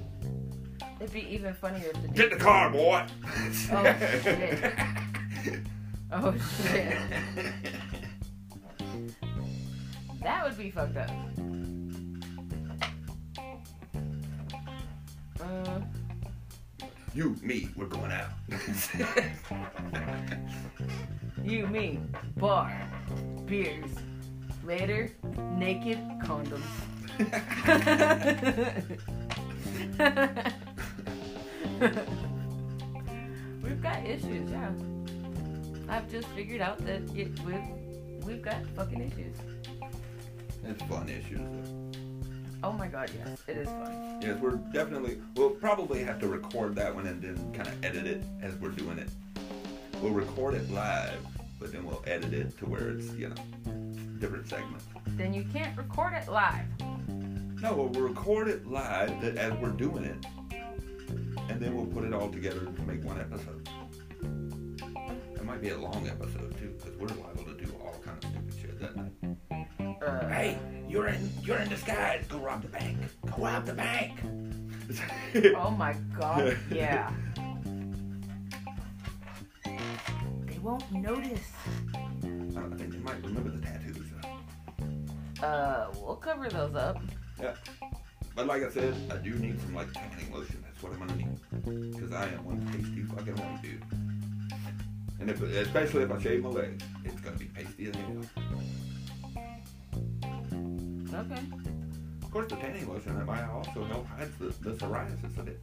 [1.01, 3.07] It'd be even funnier if the Get in the car, boy.
[3.73, 3.85] Oh,
[4.23, 4.73] shit.
[6.13, 6.35] Oh
[6.65, 6.99] shit.
[10.23, 11.11] That would be fucked up.
[15.51, 15.81] Uh,
[17.13, 18.29] You, me, we're going out.
[21.43, 21.99] you, me,
[22.37, 22.73] bar,
[23.47, 23.91] beers.
[24.63, 25.11] Later,
[25.57, 26.63] naked condoms.
[33.63, 34.71] we've got issues, yeah.
[35.89, 39.37] I've just figured out that it, we've, we've got fucking issues.
[40.63, 41.41] it's fun issues.
[41.41, 41.80] though.
[42.63, 44.21] Oh my god, yes, it is fun.
[44.23, 45.21] Yes, we're definitely.
[45.37, 48.71] We'll probably have to record that one and then kind of edit it as we're
[48.71, 49.09] doing it.
[50.03, 51.19] We'll record it live,
[51.59, 53.73] but then we'll edit it to where it's you know
[54.19, 54.85] different segments.
[55.09, 56.67] Then you can't record it live.
[57.63, 60.27] No, well, record it live that as we're doing it,
[61.49, 63.69] and then we'll put it all together to make one episode.
[65.35, 68.31] It might be a long episode too, because we're liable to do all kind of
[68.31, 69.13] stupid shit that night.
[70.03, 70.59] Uh, Hey,
[70.91, 72.25] you're in you're in disguise.
[72.29, 72.99] Go rob the bank.
[73.27, 74.19] Go rob the bank.
[75.57, 77.13] Oh my god, yeah.
[79.65, 81.53] They won't notice.
[82.25, 83.97] I don't think they might remember the tattoos.
[85.41, 85.47] Though.
[85.47, 87.01] Uh, we'll cover those up.
[87.41, 87.55] Yeah.
[88.35, 90.61] But like I said, I do need some like tanning lotion.
[90.65, 91.93] That's what I'm gonna need.
[91.93, 93.85] Because I am one pasty fucking white dude.
[95.21, 98.25] And if, especially if I shave my legs, it's gonna be pasty as hell.
[101.21, 101.43] Okay.
[102.23, 105.61] Of course, the tanning lotion that might also help hide the, the psoriasis a bit.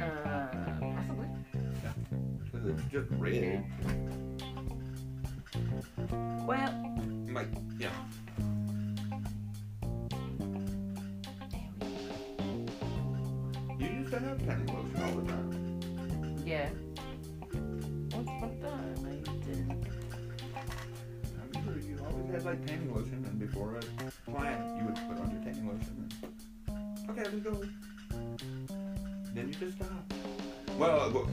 [0.00, 0.46] Uh,
[0.80, 1.26] possibly.
[1.54, 1.92] Yeah.
[2.44, 3.64] Because it's just red.
[6.46, 6.94] Well,
[7.32, 7.90] Like, yeah.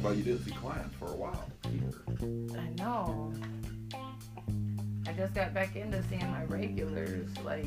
[0.05, 1.49] Uh, you didn't see clients for a while.
[1.65, 2.59] either.
[2.59, 3.33] I know.
[5.07, 7.27] I just got back into seeing my regulars.
[7.43, 7.65] Like,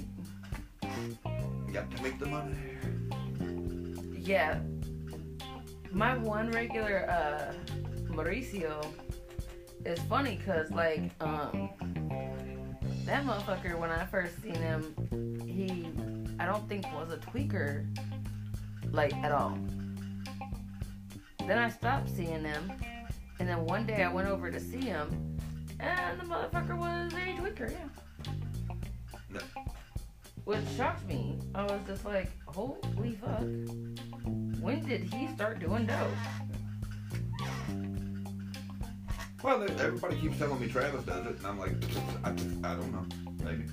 [0.82, 2.54] You got to make the money.
[4.16, 4.58] yeah.
[5.92, 7.52] My one regular, uh,
[8.12, 8.86] Mauricio,
[9.84, 11.70] is funny because, like, um,
[13.04, 14.94] that motherfucker, when I first seen him,
[15.46, 15.88] he,
[16.38, 17.84] I don't think was a tweaker,
[18.92, 19.58] like, at all.
[21.50, 22.72] Then I stopped seeing him,
[23.40, 25.36] and then one day I went over to see him,
[25.80, 28.32] and the motherfucker was a tweaker, yeah.
[29.28, 29.40] No.
[30.44, 31.40] Which shocked me.
[31.56, 33.40] I was just like, holy fuck.
[34.60, 36.06] When did he start doing dope?
[39.42, 41.72] Well, everybody keeps telling me Travis does it, and I'm like,
[42.22, 43.06] I, I don't know.
[43.44, 43.64] Maybe.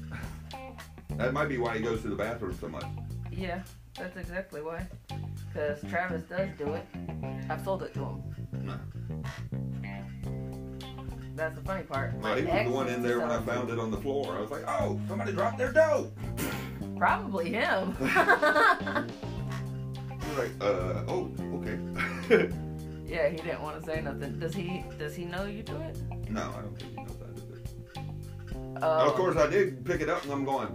[1.17, 2.85] that might be why he goes to the bathroom so much.
[3.31, 3.61] Yeah,
[3.93, 4.87] that's exactly why.
[5.57, 6.85] Because Travis does do it.
[7.49, 8.23] I've sold it to him.
[8.61, 8.77] No.
[11.33, 12.13] That's the funny part.
[12.21, 14.35] Well, he was the one in there when I found it on the floor.
[14.37, 16.11] I was like, oh, somebody dropped their dough.
[16.95, 17.95] Probably him.
[20.19, 21.79] He was like, uh, oh, okay.
[23.05, 24.37] yeah, he didn't want to say nothing.
[24.39, 24.83] Does he?
[24.99, 25.97] Does he know you do it?
[26.29, 28.81] no, I don't think he knows I did it.
[28.81, 30.67] Oh, of course, I did pick it up, and I'm going,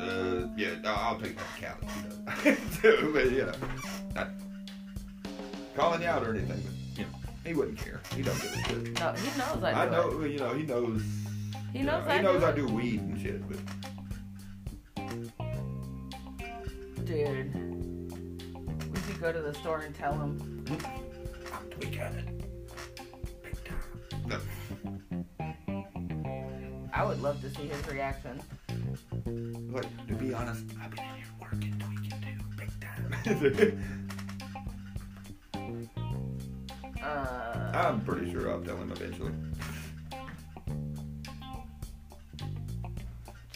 [0.00, 2.58] uh, yeah, I'll take that to.
[3.12, 3.99] But, not
[5.74, 7.10] calling you out or anything, but, you know,
[7.44, 8.00] he wouldn't care.
[8.14, 8.98] He don't give a shit.
[9.00, 9.90] No, he knows I do I it.
[9.92, 11.02] know, you know, he knows.
[11.72, 12.70] He you knows know, I he knows do I it.
[12.70, 13.58] weed and shit, but
[17.04, 17.54] Dude,
[18.92, 20.64] we could go to the store and tell him.
[21.52, 22.44] I'm tweaking it.
[23.42, 23.82] Big time.
[24.26, 24.38] No.
[26.92, 28.40] I would love to see his reaction.
[29.72, 34.06] Like, to be honest, I've been in here working, tweaking too, big time.
[37.02, 39.32] Uh, I'm pretty sure I'll tell him eventually.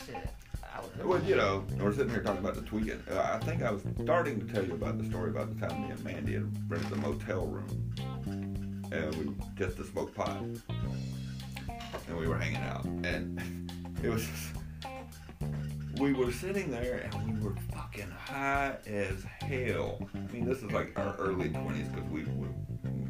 [0.06, 0.28] shit.
[1.04, 3.02] Well, you know, we're sitting here talking about the tweaking.
[3.10, 5.82] Uh, I think I was starting to tell you about the story about the time
[5.82, 7.92] me and Mandy had rented a motel room.
[8.92, 10.42] And we just to smoke pot.
[12.08, 12.84] And we were hanging out.
[12.84, 13.70] And
[14.02, 14.26] it was
[15.98, 19.98] we were sitting there and we were fucking high as hell.
[20.14, 22.48] I mean, this is like our early 20s because we, we,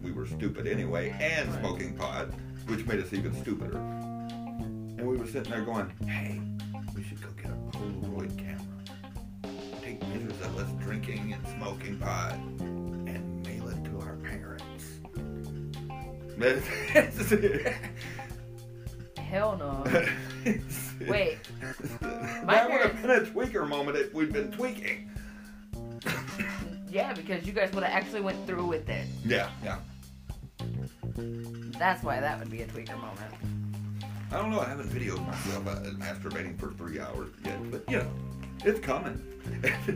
[0.03, 2.29] we were stupid anyway and smoking pot,
[2.67, 3.79] which made us even stupider.
[3.79, 6.41] And we were sitting there going, hey,
[6.95, 8.85] we should go get a Polaroid camera,
[9.83, 14.85] take pictures of us drinking and smoking pot, and mail it to our parents.
[19.19, 19.85] Hell no.
[21.09, 21.39] Wait.
[22.45, 25.11] My that would have been a tweaker moment if we'd been tweaking.
[26.91, 29.07] Yeah, because you guys would have actually went through with it.
[29.25, 29.79] Yeah, yeah.
[31.79, 33.35] That's why that would be a tweaker moment.
[34.31, 34.61] I don't know.
[34.61, 38.11] I haven't videoed myself uh, masturbating for three hours yet, but you know,
[38.65, 39.21] it's coming.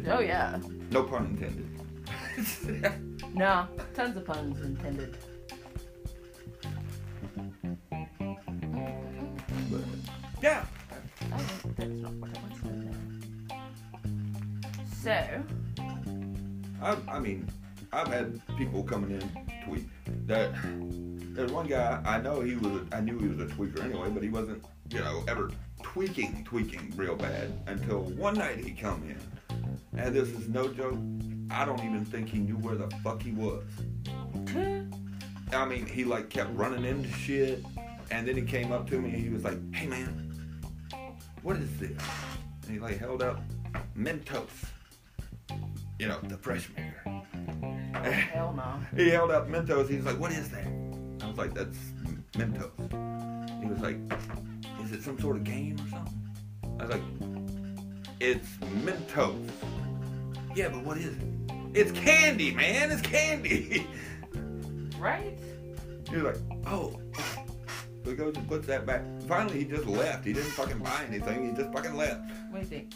[0.09, 0.59] Oh yeah.
[0.91, 1.69] No pun intended.
[3.35, 5.17] No, tons of puns intended.
[10.43, 10.65] Yeah.
[11.33, 11.37] Oh,
[11.77, 12.63] that's not what I wanted
[14.89, 15.41] to say.
[15.77, 15.85] So,
[16.83, 17.49] I, I mean,
[17.93, 19.89] I've had people coming in tweet
[20.27, 20.53] that
[21.35, 24.11] there's one guy I know he was a, I knew he was a tweaker anyway,
[24.11, 25.51] but he wasn't you know ever
[25.83, 30.99] tweaking tweaking real bad until one night he come in, and this is no joke.
[31.51, 33.65] I don't even think he knew where the fuck he was.
[35.53, 37.65] I mean, he like kept running into shit,
[38.11, 40.28] and then he came up to me and he was like, "Hey man,
[41.43, 42.03] what is this?"
[42.63, 43.41] And he like held up
[43.97, 44.51] Mentos,
[45.99, 47.23] you know, the fresh maker.
[48.03, 48.81] hell no.
[48.97, 49.89] He held up Mentos.
[49.89, 50.67] He was like, "What is that?"
[51.23, 51.79] I was like, "That's
[52.35, 52.71] Mentos."
[53.63, 53.99] He was like,
[54.85, 56.29] "Is it some sort of game or something?"
[56.79, 57.03] I was like,
[58.21, 58.49] "It's
[58.85, 59.51] Mentos."
[60.55, 61.23] Yeah, but what is it?
[61.75, 62.91] It's candy, man.
[62.91, 63.87] It's candy.
[64.99, 65.39] Right?
[66.11, 67.01] he was like, "Oh."
[68.09, 69.03] So he goes and puts that back.
[69.27, 70.25] Finally, he just left.
[70.25, 71.51] He didn't fucking buy anything.
[71.51, 72.23] He just fucking left.
[72.49, 72.95] What do you think?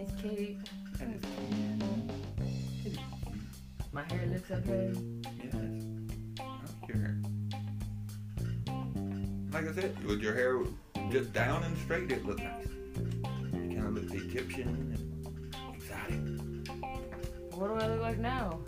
[0.00, 0.56] It's Katie.
[1.02, 1.20] And
[2.86, 2.98] it's.
[3.92, 4.90] My hair looks okay.
[5.44, 5.54] Yes.
[5.54, 5.58] I
[8.64, 9.50] don't.
[9.52, 10.60] Like I said, with your hair
[11.10, 12.68] just down and straight, it looked nice.
[13.52, 16.20] You kind of looked Egyptian and exotic,
[17.54, 18.60] What do I look like now?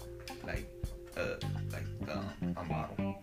[0.45, 0.69] like
[1.17, 1.37] uh,
[1.73, 3.23] like um, a model.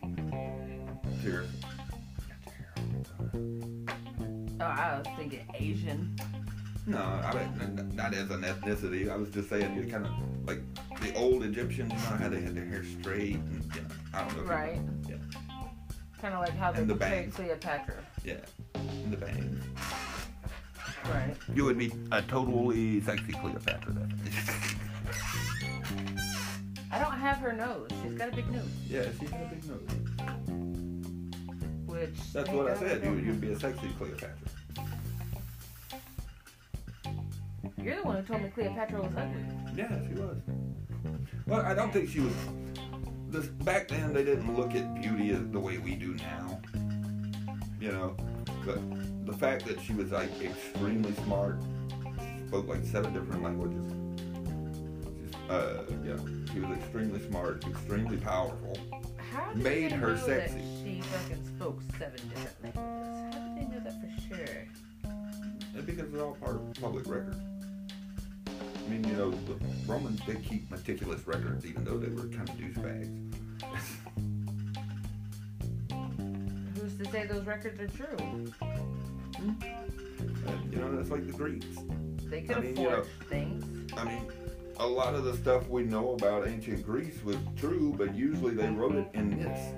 [1.22, 1.60] Seriously.
[1.62, 2.84] Got your hair all
[3.28, 4.58] done.
[4.62, 6.16] Oh, I was thinking Asian.
[6.88, 9.10] No, I mean, not as an ethnicity.
[9.12, 10.12] I was just saying you're kind of
[10.48, 10.62] like
[11.02, 11.92] the old Egyptians.
[11.92, 14.42] You know how they had their hair straight and you know, I don't know.
[14.42, 14.80] if you- Right.
[15.08, 15.16] Yeah.
[16.22, 17.36] Kind of like how they And the portrayed bangs.
[17.36, 17.96] Cleopatra.
[18.26, 18.34] Yeah.
[18.76, 19.64] And the bangs.
[21.06, 21.36] Right.
[21.54, 24.14] You would be a totally sexy Cleopatra then.
[26.92, 27.88] I don't have her nose.
[28.04, 28.64] She's got a big nose.
[28.90, 29.82] yeah, she's got a big nose.
[32.00, 32.32] Which.
[32.32, 33.04] That's what I said.
[33.04, 34.30] You you'd be a sexy Cleopatra.
[37.78, 39.44] You're the one who told me Cleopatra was ugly.
[39.76, 40.38] Yeah, she was.
[41.46, 42.34] Well, I don't think she was.
[43.28, 46.62] This back then they didn't look at beauty as the way we do now.
[47.82, 48.18] You know,
[48.66, 48.80] but
[49.26, 51.62] the fact that she was like extremely smart,
[52.48, 53.92] spoke like seven different languages.
[55.50, 56.16] Uh, yeah,
[56.54, 58.78] she was extremely smart, extremely powerful.
[59.32, 60.56] How Made they her know sexy.
[60.58, 63.34] That she fucking spoke seven different languages.
[63.34, 64.68] How did they know that for sure?
[65.76, 67.36] And because it's all part of public record.
[68.48, 69.56] I mean, you know, the
[69.88, 73.10] Romans they keep meticulous records, even though they were kind of douchebags.
[76.80, 78.18] Who's to say those records are true?
[79.40, 81.68] And, you know, that's like the Greeks.
[82.26, 83.92] They could I have mean, you know- things.
[83.96, 84.22] I mean,
[84.80, 88.70] a lot of the stuff we know about ancient Greece was true, but usually they
[88.70, 89.74] wrote it in myths.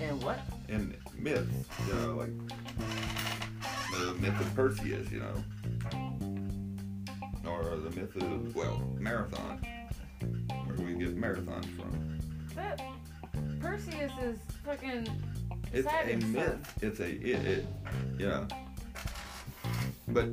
[0.00, 0.40] And what?
[0.68, 2.30] In myths, you know, like
[3.92, 5.44] the myth of Perseus, you know,
[7.46, 9.58] or the myth of well, Marathon,
[10.64, 12.18] where do we get marathons from.
[12.56, 12.80] That
[13.60, 15.06] Perseus is fucking.
[15.72, 16.74] It's a Saturn's myth.
[16.80, 17.66] It's a it, it
[18.18, 18.46] you know.
[20.08, 20.28] But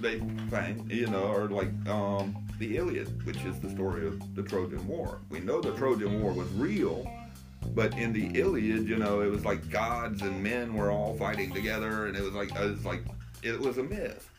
[0.00, 4.42] they find you know, or like um the Iliad, which is the story of the
[4.42, 5.20] Trojan War.
[5.30, 7.08] We know the Trojan War was real,
[7.74, 11.52] but in the Iliad, you know, it was like gods and men were all fighting
[11.52, 13.02] together, and it was like it was like
[13.42, 14.30] it was a myth.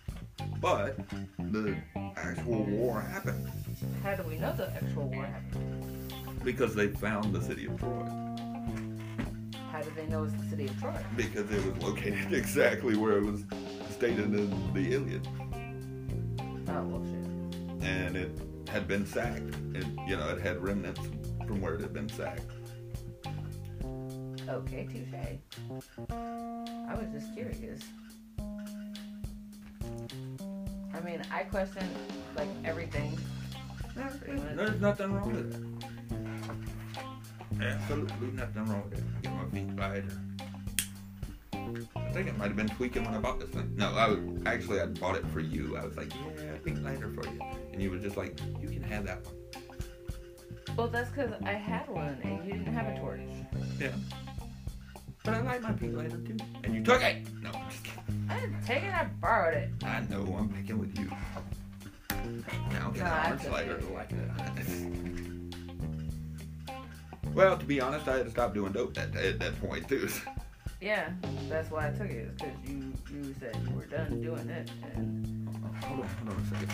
[0.62, 0.98] But
[1.38, 1.76] the
[2.16, 3.50] actual war happened
[4.04, 6.14] How do we know the actual war happened?
[6.44, 8.06] because they found the city of Troy.
[9.72, 10.96] How do they know it's the city of Troy?
[11.16, 13.44] because it was located exactly where it was
[14.00, 15.28] stated in the Iliad,
[16.70, 17.26] Oh well, shit.
[17.86, 18.32] and it
[18.70, 19.54] had been sacked.
[19.76, 21.02] It, you know, it had remnants
[21.46, 22.44] from where it had been sacked.
[24.48, 25.14] Okay, touche.
[26.10, 27.82] I was just curious.
[30.94, 31.86] I mean, I question
[32.38, 33.20] like everything.
[34.24, 34.40] Pretty.
[34.56, 35.62] There's nothing wrong with it.
[37.62, 39.04] Absolutely nothing wrong with it.
[39.18, 40.06] I get my feet lighter.
[42.10, 43.72] I think it might have been tweaking when I bought this thing.
[43.76, 45.78] No, I was, actually I bought it for you.
[45.78, 47.40] I was like, yeah, feet lighter for you.
[47.72, 49.36] and you were just like, you can have that one.
[50.76, 53.22] Well, that's because I had one and you didn't have a torch.
[53.80, 53.92] Yeah.
[55.24, 56.44] But I like my pink lantern too.
[56.64, 57.28] And you took it.
[57.44, 58.28] No, I'm just kidding.
[58.30, 58.94] I didn't take it.
[58.94, 59.70] I borrowed it.
[59.84, 61.12] I know I'm picking with you.
[62.72, 63.82] Now get No, I lighter it.
[63.88, 64.66] to like that.
[67.36, 70.10] well, to be honest, I had to stop doing dope that at that point too.
[70.82, 71.10] Yeah,
[71.50, 72.38] that's why I took it.
[72.38, 75.40] Because you you said you were done doing it, and
[75.84, 76.72] Hold on, hold on a second.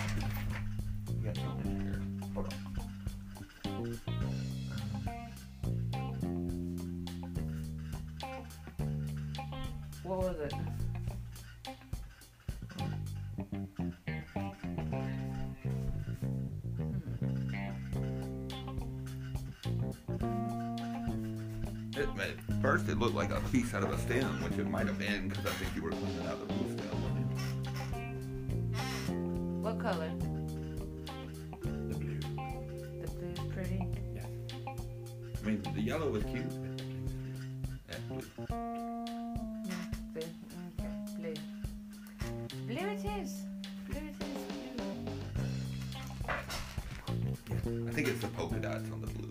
[1.07, 2.01] We got something in here.
[2.33, 2.53] Hold on.
[10.03, 10.53] what was it?
[21.97, 24.87] It, at first, it looked like a piece out of a stem, which it might
[24.87, 26.97] have been because I think you were cleaning out the blue stem.
[29.61, 30.09] What color?
[31.61, 32.19] The blue.
[33.01, 33.85] The blue's pretty.
[34.15, 34.25] Yeah.
[34.65, 36.49] I mean, the yellow was cute.
[37.87, 38.23] That blue.
[40.13, 40.29] Blue.
[40.79, 41.35] Okay, blue.
[42.65, 43.45] Blue it is.
[43.87, 44.31] Blue it is.
[47.63, 47.87] Blue.
[47.87, 49.24] I think it's the polka dots on the blue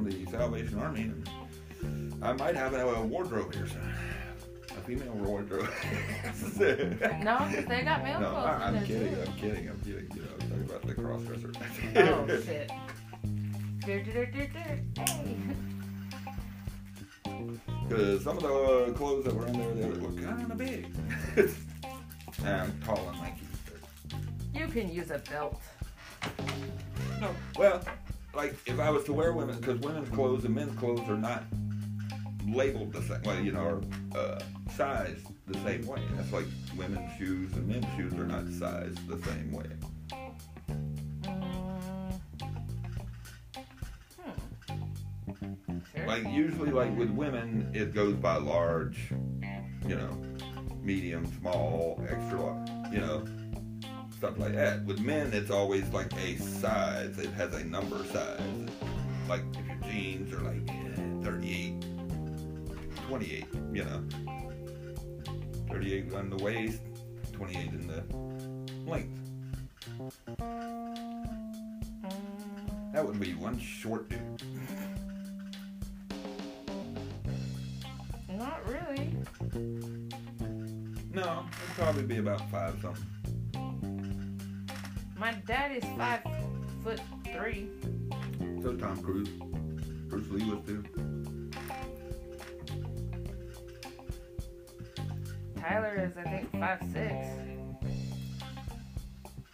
[0.00, 1.12] from the Salvation Army,
[2.22, 3.80] I might have a, a wardrobe here soon.
[4.70, 5.68] A female wardrobe.
[7.22, 9.14] No, 'cause they got male No, clothes I, I'm, there kidding.
[9.14, 9.20] too.
[9.20, 9.68] I'm kidding.
[9.68, 10.10] I'm kidding.
[10.14, 11.52] You know, I was talking about the cross dresser.
[11.96, 12.70] Oh shit.
[13.84, 14.24] Dur.
[14.24, 14.82] Hey.
[17.88, 20.86] Because some of the uh, clothes that were in there, they were kind of big.
[22.44, 23.42] I'm tall and lanky.
[24.54, 25.60] You can use a belt.
[27.20, 27.82] No, well,
[28.34, 31.44] like if I was to wear women, because women's clothes and men's clothes are not
[32.46, 33.82] labeled the same way, you know, or
[34.18, 34.40] uh,
[34.74, 36.02] sized the same way.
[36.14, 39.66] That's like women's shoes and men's shoes are not sized the same way.
[40.12, 40.34] Mm.
[45.38, 45.78] Hmm.
[45.94, 46.06] Sure.
[46.06, 49.10] Like usually, like with women, it goes by large,
[49.86, 50.22] you know,
[50.82, 53.24] medium, small, extra large, you know,
[54.20, 54.84] stuff like that.
[54.84, 57.18] With men, it's always like a size.
[57.18, 58.38] It has a number size.
[59.26, 61.82] Like if your jeans are like eh, 38,
[63.08, 64.04] 28, you know,
[65.70, 66.82] 38 on the waist,
[67.32, 68.04] 28 in the
[68.90, 69.18] length.
[72.92, 74.20] That would be one short dude.
[78.28, 79.14] Not really.
[81.14, 83.19] No, it'd probably be about five something.
[85.20, 86.20] My dad is five
[86.82, 87.68] foot three.
[88.62, 89.28] So Tom Cruise,
[90.08, 90.82] Bruce Lee was too.
[95.60, 97.14] Tyler is, I think, five six.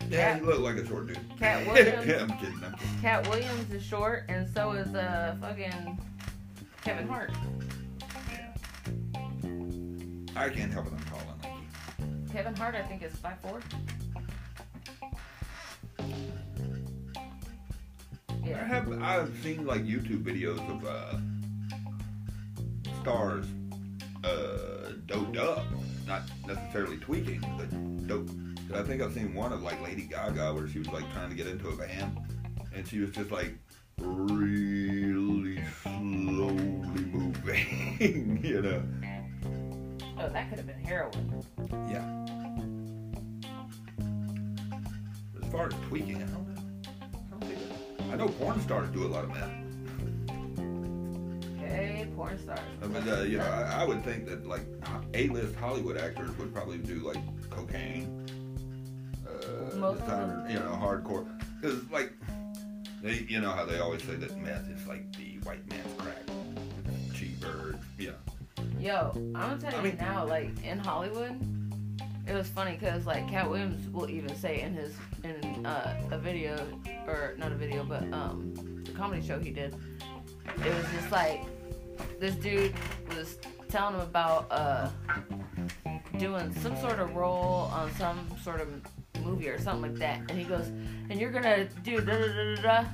[0.09, 1.19] Yeah, Cat- he looked like a short dude.
[1.37, 2.07] Katt Williams.
[2.07, 2.61] yeah, I'm kidding.
[2.61, 2.75] Kidding.
[3.03, 5.99] Katt Williams is short, and so is uh fucking
[6.85, 7.33] Kevin Hart.
[10.37, 10.93] I can't help it.
[10.93, 12.31] I'm tall and.
[12.33, 13.61] Kevin Hart, I think, is five four.
[18.55, 21.19] I have I've seen like YouTube videos of uh,
[23.03, 23.47] stars
[24.25, 25.65] uh, doped up,
[26.07, 28.29] not necessarily tweaking, but dope.
[28.75, 31.37] I think I've seen one of like Lady Gaga where she was like trying to
[31.37, 32.17] get into a van,
[32.75, 33.55] and she was just like
[33.99, 36.53] really slowly
[37.13, 38.83] moving, you know.
[40.19, 41.45] Oh, that could have been heroin.
[41.91, 42.27] Yeah.
[45.43, 46.33] As far as tweaking, I don't know.
[46.33, 46.46] I don't think that-
[48.13, 49.51] I know porn stars do a lot of meth.
[51.59, 52.61] Hey, porn stars.
[52.83, 54.63] I mean, uh, you know, I, I would think that like
[55.15, 57.19] A-list Hollywood actors would probably do like
[57.51, 58.27] cocaine,
[59.27, 60.51] uh, Most of time, them.
[60.51, 61.27] you know, hardcore.
[61.61, 62.13] Because like
[63.03, 66.23] they, you know how they always say that meth is like the white man's crack,
[67.15, 68.13] cheaper, know.
[68.81, 71.35] Yo, I'm gonna tell I you mean- now, like in Hollywood,
[72.27, 74.95] it was funny because like Katt Williams will even say in his
[75.25, 75.35] in
[75.67, 76.57] uh, a video
[77.07, 78.55] or not a video, but um
[78.85, 79.75] the comedy show he did,
[80.65, 81.45] it was just like
[82.21, 82.73] this dude
[83.09, 83.39] was
[83.69, 84.89] telling him about uh
[86.19, 88.69] doing some sort of role on some sort of
[89.23, 90.69] movie or something like that, and he goes,
[91.11, 92.85] and you're gonna do da da da da da.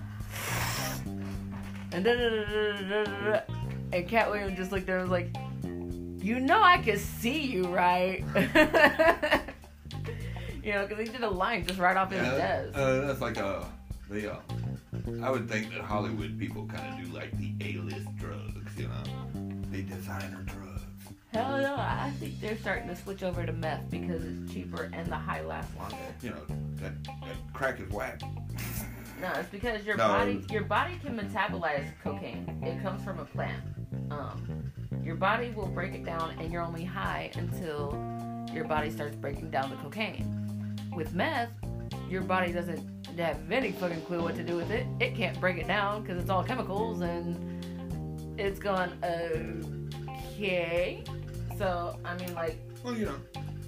[1.95, 3.41] And da da da da da da.
[3.93, 5.31] And Katt Williams just looked there and was like,
[6.25, 8.25] You know I can see you, right?
[10.65, 12.77] you know, because he did a line just right off his desk.
[12.77, 13.65] uh, that's like uh,
[14.11, 14.37] the uh,
[15.23, 19.63] I would think that Hollywood people kind of do like the A-list drugs, you know,
[19.71, 20.69] the designer drugs.
[21.33, 25.07] Hell no, I think they're starting to switch over to meth because it's cheaper and
[25.11, 25.97] the high lasts longer.
[26.23, 26.45] You know,
[26.77, 28.21] that, that crack is whack.
[29.21, 30.09] No, it's because your No.
[30.09, 32.59] body your body can metabolize cocaine.
[32.61, 33.63] It comes from a plant.
[34.11, 34.73] Um,
[35.05, 37.93] your body will break it down, and you're only high until
[38.53, 40.42] your body starts breaking down the cocaine.
[40.95, 41.51] With meth,
[42.09, 42.81] your body doesn't
[43.19, 44.87] have any fucking clue what to do with it.
[45.01, 51.03] It can't break it down because it's all chemicals, and it's gone okay.
[51.59, 53.17] So I mean, like Well, you know,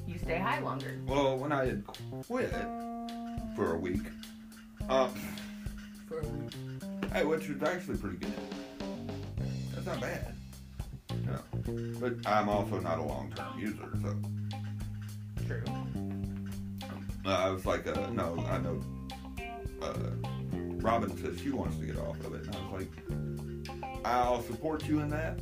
[0.06, 0.98] you stay high longer.
[1.06, 1.84] well, when I had
[2.26, 2.50] quit
[3.56, 4.02] for a week,
[4.88, 5.08] uh,
[6.08, 6.52] For a week.
[7.12, 8.32] hey, which was actually pretty good.
[9.74, 10.34] That's not bad.
[11.24, 11.40] Know,
[12.00, 14.14] but I'm also not a long-term user, so
[15.46, 15.62] True.
[17.24, 18.80] Uh, I was like, uh, no, I know.
[19.80, 19.94] Uh,
[20.84, 24.86] Robin says she wants to get off of it, and I was like, I'll support
[24.86, 25.38] you in that,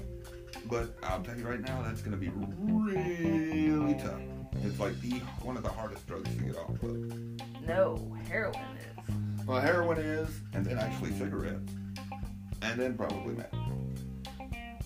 [0.66, 4.20] but I'll tell you right now, that's going to be really tough.
[4.64, 7.12] It's like the one of the hardest drugs to get off of.
[7.66, 9.46] No, heroin is.
[9.46, 11.72] Well, heroin is, and then actually cigarettes,
[12.60, 13.54] and then probably meth.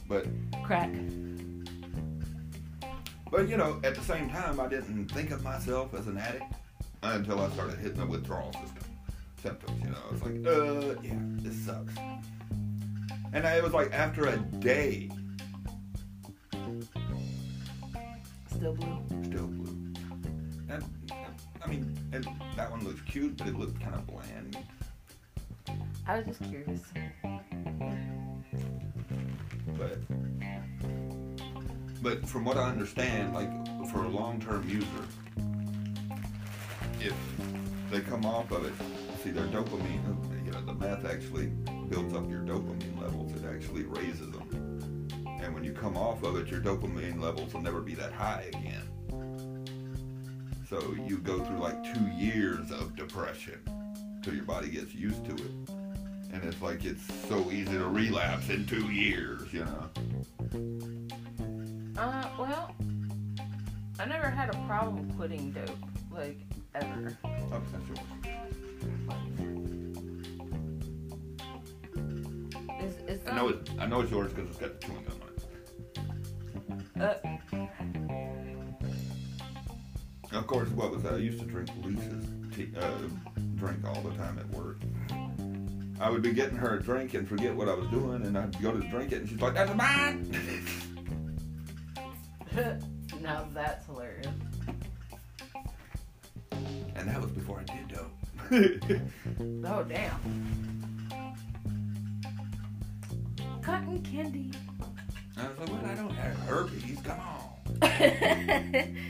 [0.09, 0.27] But
[0.63, 0.91] Crack.
[3.31, 6.45] but you know, at the same time, I didn't think of myself as an addict
[7.15, 8.85] until I started hitting the withdrawal system
[9.43, 9.81] symptoms.
[9.83, 11.95] You know, it's like, uh, yeah, this sucks.
[13.33, 15.11] And it was like after a day,
[18.51, 18.99] Still blue.
[19.25, 19.93] still blue.
[20.71, 20.85] And
[21.63, 22.27] I mean, and
[22.57, 24.57] that one looks cute, but it looked kind of bland.
[26.07, 26.81] I was just curious.
[29.79, 29.99] But
[32.03, 33.51] but from what I understand, like
[33.91, 34.87] for a long-term user,
[37.01, 37.15] if
[37.91, 38.73] they come off of it,
[39.23, 41.47] see their dopamine, you know, the meth actually
[41.89, 43.33] builds up your dopamine levels.
[43.33, 45.09] It actually raises them,
[45.43, 48.51] and when you come off of it, your dopamine levels will never be that high
[48.53, 48.83] again.
[50.69, 53.61] So you go through like two years of depression
[54.23, 55.71] till your body gets used to it.
[56.33, 59.91] And it's like it's so easy to relapse in two years, you know.
[61.97, 62.75] Uh, well,
[64.01, 65.71] I never had a problem quitting dope,
[66.11, 66.41] like
[66.77, 67.19] ever.
[67.25, 67.99] Oh, that's yours.
[72.81, 73.71] Is is I know it.
[73.79, 75.29] I know it's yours because it's got the chewing gum on
[77.03, 77.13] it.
[80.33, 81.15] Uh, Of course, what was that?
[81.15, 82.91] I used to drink Lisa's tea, uh,
[83.55, 84.79] drink all the time at work.
[85.99, 88.61] I would be getting her a drink and forget what I was doing, and I'd
[88.61, 90.31] go to drink it, and she's like, "That's mine."
[93.23, 93.86] now that's
[99.69, 100.21] Oh damn.
[103.63, 104.51] Cotton candy.
[105.37, 106.99] I was like, "Well, I don't have herpes.
[107.03, 108.97] Come on."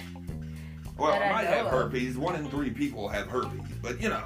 [0.98, 1.72] Well, I I might have of.
[1.72, 2.16] herpes.
[2.16, 4.24] One in three people have herpes, but you know.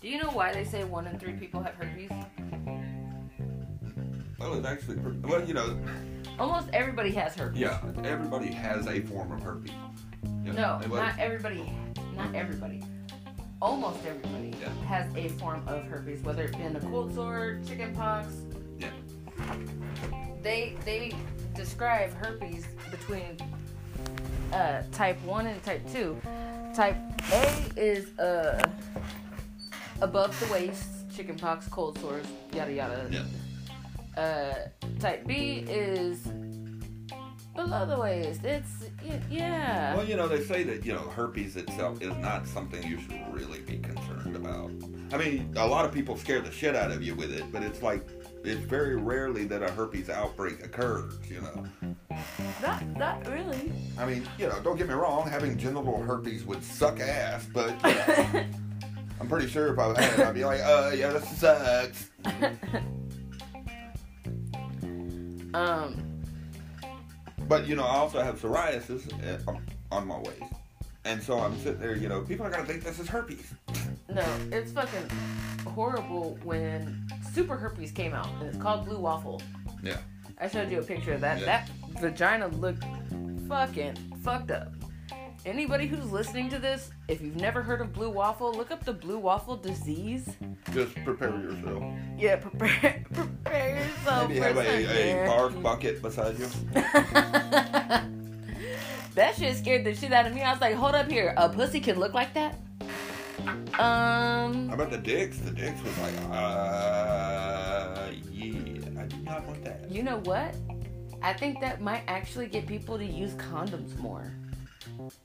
[0.00, 2.10] Do you know why they say one in three people have herpes?
[4.40, 5.78] Well, it's actually pretty, well, you know,
[6.38, 7.60] Almost everybody has herpes.
[7.60, 9.70] yeah, everybody has a form of herpes.
[10.44, 11.72] You No, know, not everybody.
[12.16, 12.82] Not everybody.
[13.60, 14.68] Almost everybody Yeah.
[14.86, 18.28] has a form of herpes, whether it be a cold sore, chicken pox.
[18.78, 18.90] Yeah.
[20.42, 21.12] They they
[21.56, 23.36] describe herpes between
[24.52, 26.20] uh, type one and type two.
[26.74, 26.96] Type
[27.32, 28.62] A is uh,
[30.00, 33.08] above the waist, chicken pox, cold sores, yada yada.
[33.10, 34.22] Yeah.
[34.22, 34.54] Uh,
[35.00, 36.28] type B is
[37.58, 38.44] below the waist.
[38.44, 39.96] It's y- yeah.
[39.96, 43.20] Well, you know, they say that, you know, herpes itself is not something you should
[43.32, 44.70] really be concerned about.
[45.12, 47.64] I mean, a lot of people scare the shit out of you with it, but
[47.64, 48.06] it's like,
[48.44, 51.66] it's very rarely that a herpes outbreak occurs, you know.
[52.62, 53.72] Not not really.
[53.98, 57.70] I mean, you know, don't get me wrong, having genital herpes would suck ass, but
[57.82, 57.94] you
[58.34, 58.44] know,
[59.20, 62.10] I'm pretty sure if I had it, I'd be like, uh, yeah, this sucks.
[65.54, 66.07] um.
[67.48, 69.10] But, you know, I also have psoriasis
[69.48, 69.52] uh,
[69.90, 70.42] on my waist.
[71.04, 73.54] And so I'm sitting there, you know, people are to think this is herpes.
[74.12, 75.08] No, it's fucking
[75.66, 79.40] horrible when super herpes came out and it's called blue waffle.
[79.82, 79.96] Yeah.
[80.40, 81.40] I showed you a picture of that.
[81.40, 81.46] Yeah.
[81.46, 81.70] That
[82.00, 82.84] vagina looked
[83.48, 84.72] fucking fucked up.
[85.48, 88.92] Anybody who's listening to this, if you've never heard of blue waffle, look up the
[88.92, 90.28] blue waffle disease.
[90.72, 91.84] Just prepare yourself.
[92.18, 96.50] Yeah, prepare prepare yourself Maybe have a, a barf bucket beside you.
[99.14, 100.42] that shit scared the shit out of me.
[100.42, 102.58] I was like, hold up here, a pussy can look like that?
[103.78, 105.38] Um, How about the dicks?
[105.38, 109.90] The dicks was like, uh, yeah, I do not want that.
[109.90, 110.54] you know what?
[111.22, 114.30] I think that might actually get people to use condoms more.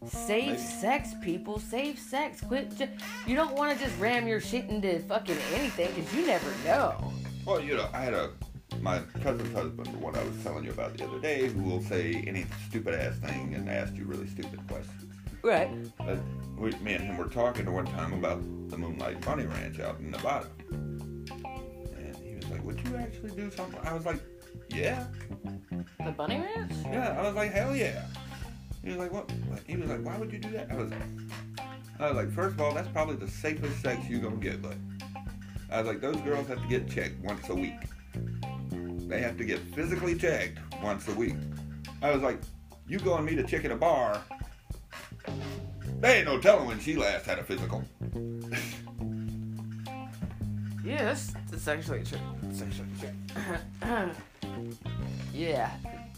[0.06, 0.58] Save Maybe.
[0.58, 1.60] sex, people.
[1.60, 2.42] Save sex.
[2.42, 2.76] Quit.
[2.78, 2.88] Ju-
[3.28, 7.14] you don't want to just ram your shit into fucking anything because you never know.
[7.46, 8.32] Well, you know, I had a
[8.82, 11.82] my cousin's husband, the one I was telling you about the other day, who will
[11.82, 15.14] say any stupid ass thing and ask you really stupid questions.
[15.44, 15.70] Right.
[15.98, 16.20] But
[16.58, 20.10] we, me and him were talking one time about the Moonlight Bunny Ranch out in
[20.12, 24.20] Nevada, and he was like, "Would you actually do something?" I was like,
[24.70, 25.06] "Yeah,
[26.04, 26.72] The bunny ranch?
[26.86, 28.06] yeah." I was like, "Hell yeah!"
[28.84, 30.92] He was like, "What?" what?" He was like, "Why would you do that?" I was
[30.92, 31.02] like,
[32.00, 34.76] "I was like, first of all, that's probably the safest sex you're gonna get, but."
[35.74, 37.74] I was like, those girls have to get checked once a week.
[39.10, 41.34] They have to get physically checked once a week.
[42.04, 42.40] I was like,
[42.88, 44.22] you go and meet a chick at a bar.
[46.00, 47.84] They ain't no telling when she last had a physical.
[50.84, 52.20] Yeah, that's, that's actually true.
[52.44, 54.12] That's actually true.
[55.34, 55.72] yeah.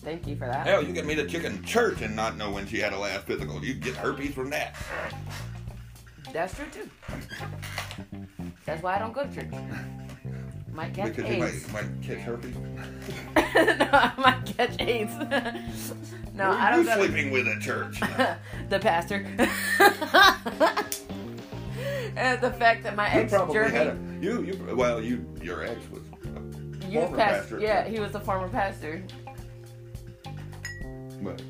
[0.05, 0.67] Thank you for that.
[0.67, 2.97] Hell, you can meet a chick in church and not know when she had a
[2.99, 3.65] last physical.
[3.65, 4.75] You get herpes from that.
[6.31, 6.87] That's true too.
[8.67, 9.51] That's why I don't go to church.
[10.71, 11.73] Might catch Because you AIDS.
[11.73, 12.55] might, might catch herpes.
[13.35, 15.13] no, I might catch AIDS.
[16.35, 17.99] no, I you don't go to sleeping with at church.
[18.69, 19.25] the pastor.
[22.15, 25.63] and the fact that my you ex probably had a you you well you your
[25.63, 26.15] ex was a
[26.91, 27.59] former pastor, pastor.
[27.59, 29.01] yeah, he was the former pastor.
[31.21, 31.41] But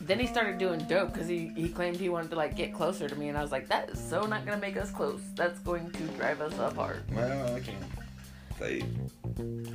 [0.00, 3.08] Then he started doing dope because he, he claimed he wanted to like get closer
[3.08, 5.20] to me, and I was like, that is so not gonna make us close.
[5.34, 7.02] That's going to drive us apart.
[7.14, 7.76] well, I can't
[8.58, 8.82] say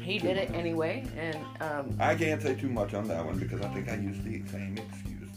[0.01, 3.61] He did it anyway, and um, I can't say too much on that one because
[3.61, 5.29] I think I used the same excuse.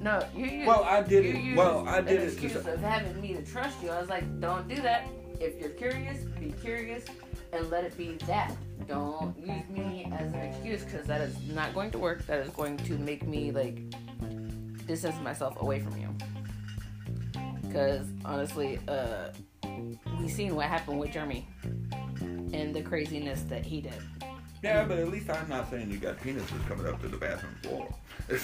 [0.00, 2.66] no, you used, Well, I did you it- well, I did an it excuse of
[2.80, 3.90] having me to trust you.
[3.90, 5.06] I was like, don't do that.
[5.40, 7.04] If you're curious, be curious,
[7.52, 8.54] and let it be that.
[8.86, 12.26] Don't use me as an excuse because that is not going to work.
[12.26, 13.82] That is going to make me like
[14.86, 16.08] distance myself away from you.
[17.62, 19.28] Because honestly, uh,
[20.20, 21.46] we seen what happened with Jeremy
[22.52, 23.94] and the craziness that he did.
[24.62, 27.54] Yeah, but at least I'm not saying you got penises coming up to the bathroom
[27.62, 27.94] floor.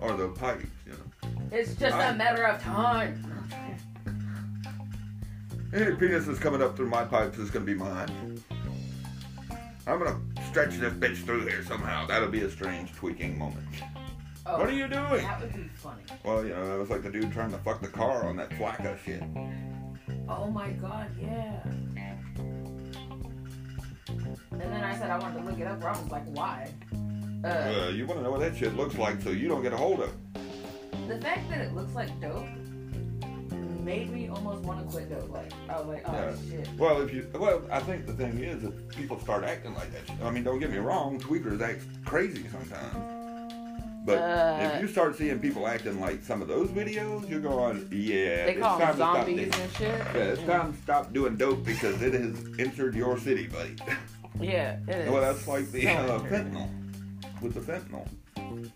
[0.00, 1.48] or the pipes, you know.
[1.52, 3.24] It's just I- a matter of time.
[5.74, 8.40] Any penises coming up through my pipes is gonna be mine.
[9.86, 12.06] I'm gonna stretch this bitch through here somehow.
[12.06, 13.66] That'll be a strange tweaking moment.
[14.46, 15.24] Oh, What are you doing?
[15.24, 16.02] That would be funny.
[16.24, 18.50] Well, you know, that was like the dude trying to fuck the car on that
[18.50, 19.22] Flakka shit.
[20.28, 21.60] Oh my god, yeah.
[24.52, 25.80] And then I said I wanted to look it up.
[25.80, 26.70] Where I was like, why?
[27.44, 29.76] Uh, Uh, you wanna know what that shit looks like so you don't get a
[29.76, 31.08] hold of it.
[31.08, 32.46] the fact that it looks like dope
[33.84, 35.30] made me almost want to quit dope.
[35.30, 36.34] Like I was like, oh Yeah.
[36.50, 36.68] shit.
[36.78, 40.24] Well, if you, well, I think the thing is if people start acting like that.
[40.24, 43.10] I mean, don't get me wrong, tweakers act crazy sometimes.
[44.06, 47.88] But Uh, if you start seeing people acting like some of those videos, you're going,
[47.90, 49.60] yeah, They it's call time them to stop zombies this.
[49.60, 49.98] and shit.
[50.14, 53.76] Yeah, it's time to stop doing dope because it has entered your city, buddy.
[54.40, 55.10] Yeah, it is.
[55.10, 56.68] well, that's like the so uh, fentanyl.
[57.40, 58.06] With the fentanyl.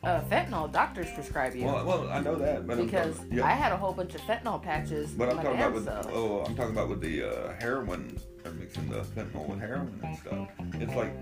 [0.02, 1.64] Uh, fentanyl, doctors prescribe you.
[1.64, 3.46] Well, well, I know that, but because talking, yeah.
[3.46, 5.10] I had a whole bunch of fentanyl patches.
[5.12, 8.18] But I'm talking about with oh, I'm talking about with the uh, heroin.
[8.42, 10.48] They're mixing the fentanyl with heroin and stuff.
[10.74, 11.12] It's like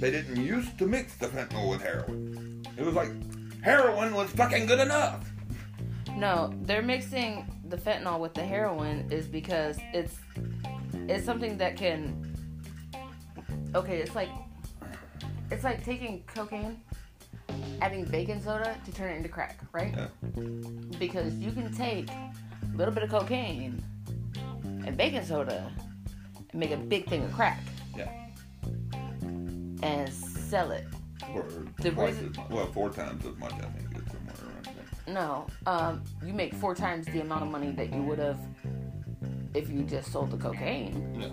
[0.00, 2.64] they didn't used to mix the fentanyl with heroin.
[2.76, 3.10] It was like
[3.62, 5.30] heroin was fucking good enough.
[6.16, 10.18] No, they're mixing the fentanyl with the heroin is because it's
[11.08, 12.22] it's something that can
[13.74, 14.30] okay, it's like
[15.50, 16.80] it's like taking cocaine,
[17.80, 19.94] adding baking soda to turn it into crack, right?
[19.96, 20.08] Yeah.
[20.98, 23.82] Because you can take a little bit of cocaine
[24.64, 25.70] and baking soda
[26.50, 27.60] and make a big thing of crack
[27.96, 28.08] Yeah.
[29.82, 30.86] and sell it.
[31.34, 31.44] Or
[31.78, 32.50] The reason- as.
[32.50, 33.52] Well, four times as much.
[33.54, 34.64] I think it's somewhere around
[35.06, 35.14] there.
[35.14, 38.38] No, um, you make four times the amount of money that you would have
[39.54, 41.14] if you just sold the cocaine.
[41.20, 41.28] Yeah.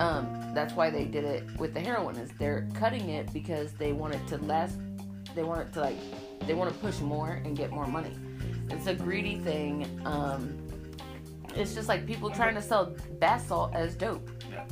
[0.00, 2.16] Um, that's why they did it with the heroin.
[2.16, 4.78] Is they're cutting it because they want it to last.
[5.34, 5.98] They want it to like.
[6.46, 8.14] They want to push more and get more money.
[8.70, 10.00] It's a greedy thing.
[10.04, 10.56] Um,
[11.54, 14.28] it's just like people trying to sell bath salt as dope.
[14.50, 14.64] Yeah.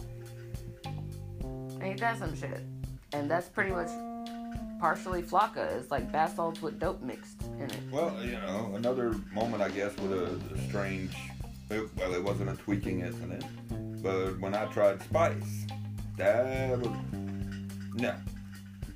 [1.82, 2.60] Ain't that some shit?
[3.12, 3.88] And that's pretty much
[4.80, 5.76] partially flakka.
[5.76, 7.78] It's like bath salts with dope mixed in it.
[7.90, 11.16] Well, you know, another moment, I guess, with a, a strange.
[11.70, 13.44] It, well, it wasn't a tweaking incident,
[14.06, 15.66] but when I tried spice,
[16.16, 16.96] that was
[17.94, 18.14] no.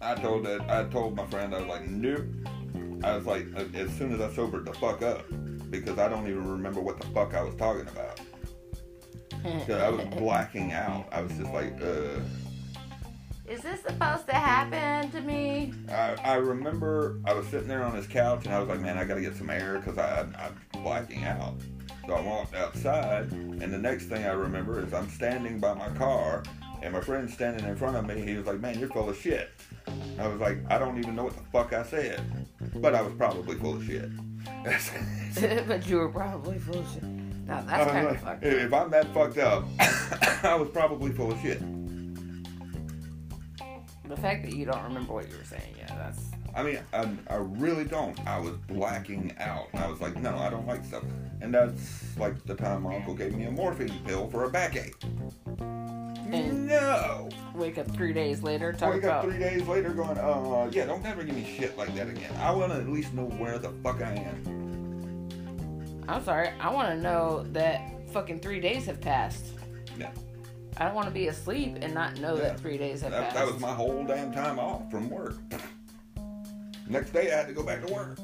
[0.00, 2.26] I told that I told my friend I was like, nope.
[3.02, 5.24] I was like, uh, as soon as I sobered the fuck up,
[5.70, 8.20] because I don't even remember what the fuck I was talking about.
[9.68, 11.08] I was blacking out.
[11.10, 12.20] I was just like, uh.
[13.50, 15.74] Is this supposed to happen to me?
[15.88, 18.96] I, I remember I was sitting there on his couch and I was like, man,
[18.96, 21.54] I gotta get some air because I'm blacking out.
[22.06, 25.88] So I walked outside, and the next thing I remember is I'm standing by my
[25.90, 26.42] car,
[26.82, 28.22] and my friend's standing in front of me.
[28.22, 29.50] He was like, man, you're full of shit.
[30.18, 32.22] I was like, I don't even know what the fuck I said,
[32.76, 34.10] but I was probably full of shit.
[35.68, 37.02] but you were probably full of shit.
[37.02, 38.44] Now that's kind of like, fucked.
[38.44, 39.64] if I'm that fucked up,
[40.44, 41.60] I was probably full of shit.
[44.10, 47.08] The fact that you don't remember what you were saying, yeah, that's I mean, I,
[47.28, 48.18] I really don't.
[48.26, 49.68] I was blacking out.
[49.72, 51.04] I was like, no, I don't like stuff.
[51.40, 54.96] And that's like the time my uncle gave me a morphine pill for a backache.
[55.60, 57.28] And- no.
[57.54, 61.06] wake up three days later, talk Wake up three days later going, uh, yeah, don't
[61.06, 62.32] ever give me shit like that again.
[62.40, 65.28] I want to at least know where the fuck I am.
[66.08, 69.46] I'm sorry, I want to know that fucking three days have passed.
[69.96, 70.10] Yeah.
[70.76, 72.42] I don't want to be asleep and not know Yeah.
[72.42, 73.34] that three days have That, passed.
[73.36, 75.36] that was my whole damn time off from work.
[76.88, 78.18] Next day I had to go back to work.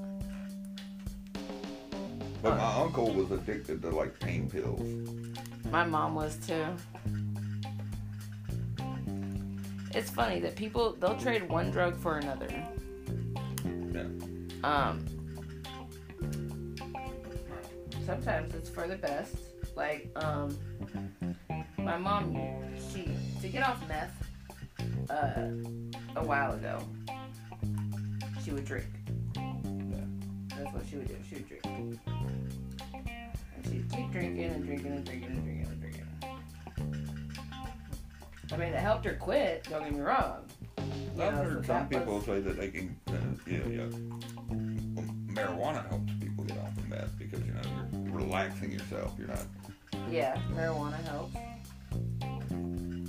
[2.42, 4.80] But my uncle was addicted to like pain pills.
[5.70, 6.64] My mom was too.
[9.94, 12.48] It's funny that people they'll trade one drug for another.
[13.92, 14.04] Yeah.
[14.62, 15.04] Um.
[18.04, 19.34] Sometimes it's for the best.
[19.74, 20.56] Like um,
[21.86, 22.36] my mom,
[22.92, 23.08] she
[23.40, 24.12] to get off meth,
[25.08, 25.48] uh,
[26.16, 26.80] a while ago,
[28.44, 28.86] she would drink.
[29.34, 31.14] That's what she would do.
[31.28, 31.64] She would drink.
[31.64, 32.00] And
[33.64, 36.02] she'd keep drinking and drinking and drinking and drinking and drinking.
[38.52, 39.68] I mean, it helped her quit.
[39.70, 40.44] Don't get me wrong.
[41.16, 43.12] You I've know, heard so some was- people say that they can, uh,
[43.46, 43.86] yeah, yeah.
[44.48, 47.60] Well, marijuana helps people get off of meth because you know
[48.04, 49.14] you're relaxing yourself.
[49.18, 49.46] You're not.
[50.10, 51.36] Yeah, marijuana helps.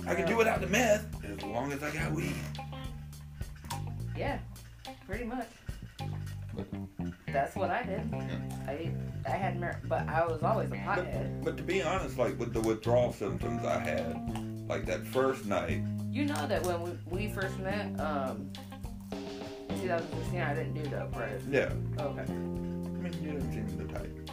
[0.08, 2.34] I can do without the meth as long as I got weed.
[4.16, 4.38] Yeah,
[5.06, 5.46] pretty much.
[7.32, 8.12] That's what I did.
[8.66, 8.90] I
[9.26, 11.44] I had mar- but I was always a pothead.
[11.44, 15.82] But to be honest, like with the withdrawal symptoms I had, like that first night,
[16.10, 16.90] You know that when we,
[17.26, 18.50] we first met, um,
[19.68, 21.30] in 2016, I didn't do dope, right?
[21.50, 21.70] yeah.
[22.00, 22.22] Okay.
[22.22, 24.30] I mean, you didn't seem the type.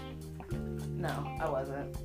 [0.97, 1.95] No, I wasn't.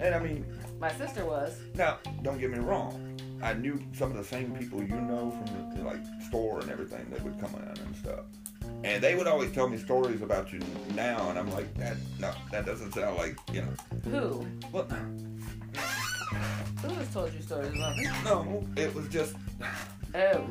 [0.00, 0.44] And I mean,
[0.80, 1.56] My sister was.
[1.74, 3.04] now don't get me wrong.
[3.42, 7.06] I knew some of the same people you know from the like store and everything
[7.10, 8.20] that would come in and stuff.
[8.84, 10.60] And they would always tell me stories about you
[10.94, 14.10] now, and I'm like, that no, that doesn't sound like you know.
[14.10, 14.46] Who?
[14.72, 14.86] Well,
[16.82, 18.04] Who has told you stories about me?
[18.24, 19.34] no, it was just
[20.14, 20.44] Oh,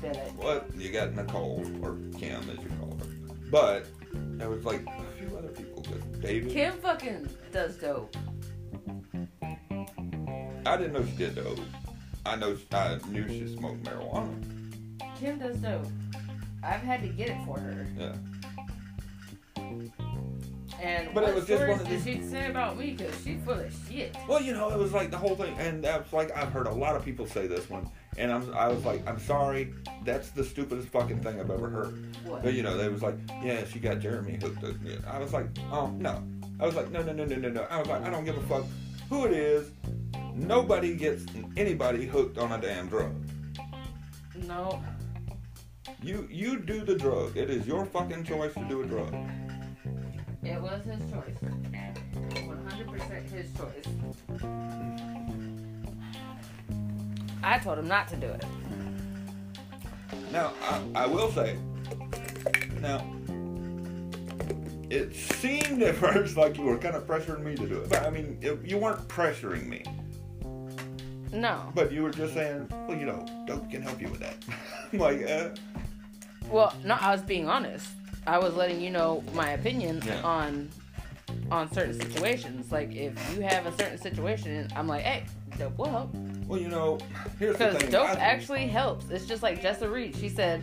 [0.00, 0.32] did it?
[0.36, 3.86] what you got Nicole or Kim as you call her, but
[4.38, 5.82] there was like a few other people.
[5.82, 6.52] Just David.
[6.52, 8.14] Kim fucking does dope.
[10.66, 11.58] I didn't know she did dope.
[12.26, 14.34] I know uh, I knew she smoked marijuana.
[15.18, 15.86] Kim does dope.
[16.62, 17.86] I've had to get it for her.
[17.98, 18.14] Yeah.
[20.80, 22.96] And But it was just stories one of did she say about me?
[22.96, 24.16] Cause she's full of shit.
[24.28, 26.72] Well, you know, it was like the whole thing, and that's like I've heard a
[26.72, 29.72] lot of people say this one, and I'm I was like, I'm sorry,
[30.04, 32.06] that's the stupidest fucking thing I've ever heard.
[32.26, 32.42] What?
[32.42, 34.64] But you know, they was like, yeah, she got Jeremy hooked.
[34.64, 34.74] up.
[34.82, 34.96] Yeah.
[35.06, 36.22] I was like, oh no.
[36.60, 37.62] I was like, no, no, no, no, no, no.
[37.70, 38.64] I was like, I don't give a fuck
[39.08, 39.70] who it is.
[40.34, 41.24] Nobody gets
[41.56, 43.14] anybody hooked on a damn drug.
[44.46, 44.82] No.
[46.02, 47.36] You you do the drug.
[47.36, 49.14] It is your fucking choice to do a drug.
[50.42, 51.38] It was his choice.
[52.34, 53.86] 100% his choice.
[57.42, 58.44] I told him not to do it.
[60.32, 61.56] Now, I, I will say,
[62.80, 63.06] now,
[64.90, 67.88] it seemed at first like you were kind of pressuring me to do it.
[67.88, 69.84] But I mean, it, you weren't pressuring me.
[71.34, 71.72] No.
[71.74, 74.36] But you were just saying, well, you know, dope can help you with that.
[74.92, 75.48] Like, uh,
[76.48, 77.88] Well, no, I was being honest.
[78.26, 80.22] I was letting you know my opinion Yeah.
[80.22, 80.70] on
[81.50, 82.70] on certain situations.
[82.70, 85.24] Like if you have a certain situation, I'm like, hey,
[85.58, 86.14] dope will help.
[86.46, 86.98] well, you know,
[87.38, 87.72] here's the thing.
[87.74, 89.10] Because dope I- actually helps.
[89.10, 90.14] It's just like Jessa Reed.
[90.16, 90.62] She said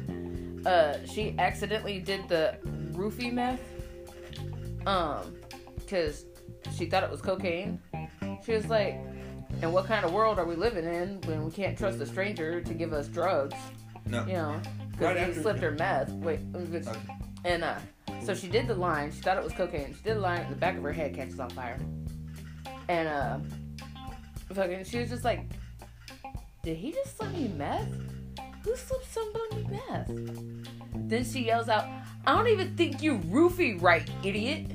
[0.66, 2.56] uh, she accidentally did the
[2.94, 3.60] roofie meth.
[4.88, 5.36] Um,
[5.78, 6.26] because
[6.76, 7.80] she thought it was cocaine.
[8.46, 8.98] She was like,
[9.62, 12.62] "And what kind of world are we living in when we can't trust a stranger
[12.62, 13.56] to give us drugs?"
[14.06, 14.62] no, You know,
[15.00, 16.10] Right because he slipped her meth.
[16.12, 16.88] Wait, let me finish.
[16.88, 17.00] Okay.
[17.46, 17.76] and uh,
[18.24, 19.12] so she did the line.
[19.12, 19.96] She thought it was cocaine.
[19.96, 21.80] She did the line, and the back of her head catches on fire.
[22.90, 23.40] And uh,
[24.54, 25.46] fucking, she was just like,
[26.64, 27.88] "Did he just slip me meth?
[28.64, 30.12] Who slipped somebody meth?"
[30.96, 31.86] Then she yells out,
[32.26, 34.72] "I don't even think you roofie right, idiot.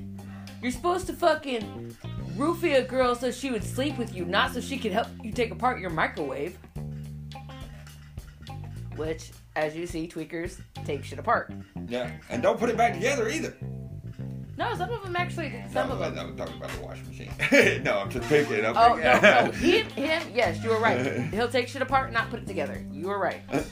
[0.63, 1.97] You're supposed to fucking
[2.37, 5.33] roofie a girl so she would sleep with you, not so she could help you
[5.33, 6.59] take apart your microwave."
[8.97, 11.53] which, as you see, tweakers take shit apart.
[11.89, 13.57] Yeah, and don't put it back together either.
[14.59, 15.63] No, some of them actually.
[15.71, 16.31] Some no, of them.
[16.31, 17.83] I'm talking about the washing machine.
[17.85, 18.65] no, I'm just picking.
[18.65, 20.23] I'm Oh no, no, him, him.
[20.35, 21.25] Yes, you were right.
[21.25, 22.83] He'll take shit apart and not put it together.
[22.91, 23.43] You were right.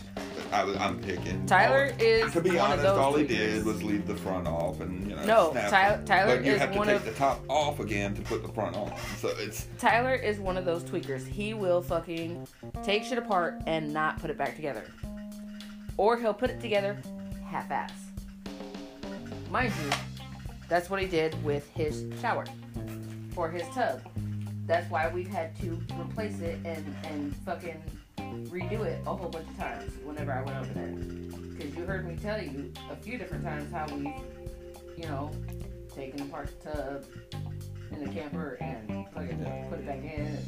[0.55, 1.45] I I'm picking.
[1.47, 3.29] Tyler is To be one of honest, those all he tweakers.
[3.29, 5.25] did was leave the front off and you know.
[5.25, 6.07] No, snap Ty- it.
[6.07, 8.43] Tyler but you is have to one take of- the top off again to put
[8.47, 8.93] the front on.
[9.19, 11.27] So it's Tyler is one of those tweakers.
[11.27, 12.47] He will fucking
[12.85, 14.85] take shit apart and not put it back together,
[15.97, 16.97] or he'll put it together
[17.51, 17.93] half-ass.
[19.51, 19.91] Mind you,
[20.69, 22.45] that's what he did with his shower
[23.37, 24.01] or his tub.
[24.67, 27.81] That's why we've had to replace it and and fucking
[28.17, 30.93] redo it a whole bunch of times whenever I went over there.
[31.51, 34.15] Because you heard me tell you a few different times how we,
[34.97, 35.31] you know,
[35.95, 37.05] taken apart the tub
[37.93, 40.39] in the camper and fucking put it back in.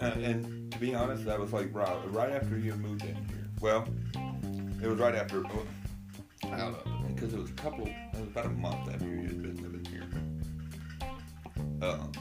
[0.00, 3.48] uh, and to be honest, that was like right, right after you moved in here.
[3.60, 3.86] Well,
[4.82, 5.44] it was right after.
[5.46, 5.66] oh,
[6.44, 7.86] I don't know because it was a couple.
[7.86, 10.02] It was about a month after you had been living here.
[11.82, 12.12] Um,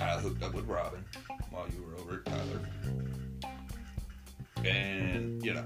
[0.00, 1.04] I hooked up with Robin
[1.50, 2.60] while you were over at Tyler,
[4.64, 5.64] and you know,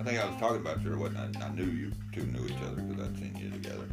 [0.00, 1.34] I think I was talking about you or whatnot.
[1.34, 3.88] And I knew you two knew each other because I'd seen you together.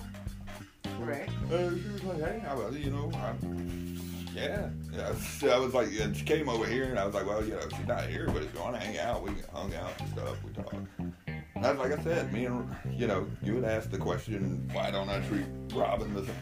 [0.99, 1.29] Right.
[1.51, 3.33] Uh, she was like, hey, how about you know, I,
[4.33, 5.53] yeah, yeah.
[5.53, 7.61] I was like, and she came over here, and I was like, well, you know,
[7.77, 10.37] she's not here, but if you want to hang out, we hung out and stuff,
[10.43, 10.75] we talked.
[10.97, 14.91] And that's like I said, me and you know, you had asked the question, why
[14.91, 16.35] don't I treat Robin the same?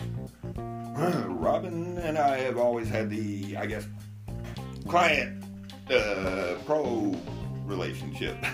[0.54, 3.86] Robin and I have always had the, I guess,
[4.88, 5.44] client
[5.90, 7.14] uh, pro
[7.64, 8.36] relationship.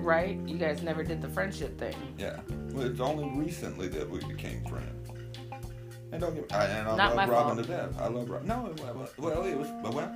[0.00, 0.38] Right?
[0.46, 1.94] You guys never did the friendship thing.
[2.16, 2.40] Yeah.
[2.70, 5.10] Well, it's only recently that we became friends.
[6.10, 7.66] And don't get me, I, and I Not love my Robin fault.
[7.66, 8.00] to death.
[8.00, 8.48] I love Robin.
[8.48, 10.10] No, it, well, well, it was, but well,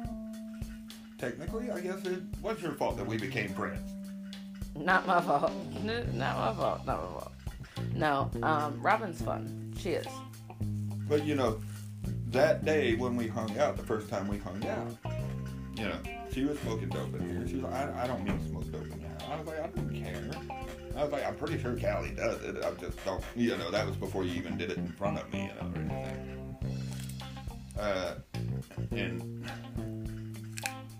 [1.18, 3.92] technically, I guess it was your fault that we became friends.
[4.74, 5.52] Not my fault.
[5.84, 6.86] Not my fault.
[6.86, 7.32] Not my fault.
[7.94, 9.74] No, um, Robin's fun.
[9.78, 10.06] She is.
[11.08, 11.60] But, you know,
[12.28, 14.88] that day when we hung out, the first time we hung out,
[15.76, 15.98] you know,
[16.32, 17.46] she was smoking dope in here.
[17.46, 19.16] She was like, I, I don't mean to smoke dope in here.
[19.30, 20.30] I was like, I don't care.
[20.96, 22.64] I was like, I'm pretty sure Callie does it.
[22.64, 25.32] I just don't, you know, that was before you even did it in front of
[25.32, 26.56] me, you know, or anything.
[27.78, 28.14] Uh,
[28.92, 29.44] and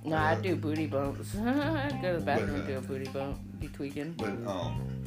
[0.05, 1.37] No, I do booty bumps.
[1.37, 3.39] I go to the bathroom But, uh, and do a booty bump.
[3.61, 4.13] Be tweaking.
[4.19, 5.04] But um,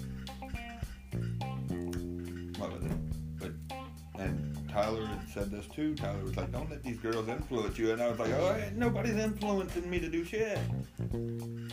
[4.78, 5.95] Tyler had said this too.
[5.95, 8.78] Tyler was like, "Don't let these girls influence you," and I was like, "Oh, ain't
[8.78, 10.59] nobody's influencing me to do shit."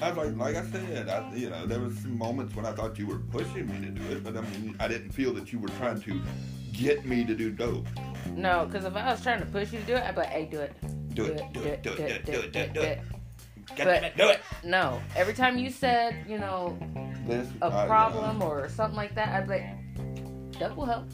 [0.01, 2.73] I was like, like I said, I, you know, there was some moments when I
[2.73, 5.53] thought you were pushing me to do it, but I mean, I didn't feel that
[5.53, 6.23] you were trying to
[6.73, 7.87] get me to do dope.
[8.31, 10.31] No, because if I was trying to push you to do it, I'd be like,
[10.31, 10.75] hey, do it.
[11.15, 13.01] Do it, do it, do it, do it, do it, do it, do it.
[13.77, 14.41] Get But- do it.
[14.65, 15.01] No.
[15.15, 16.79] Every time you said, you know,
[17.27, 21.05] This a I- uh, problem or something like that, I'd be like, that will help.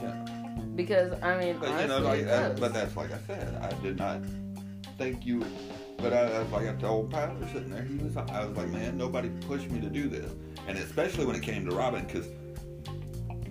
[0.00, 0.39] Yeah.
[0.80, 3.54] Because, I mean, But honestly, you know, like, it uh, but that's like I said,
[3.62, 4.22] I did not
[4.96, 5.44] think you.
[5.98, 8.16] But I, I was like I told Tyler sitting there, he was.
[8.16, 10.32] I was like, man, nobody pushed me to do this,
[10.66, 12.28] and especially when it came to Robin, because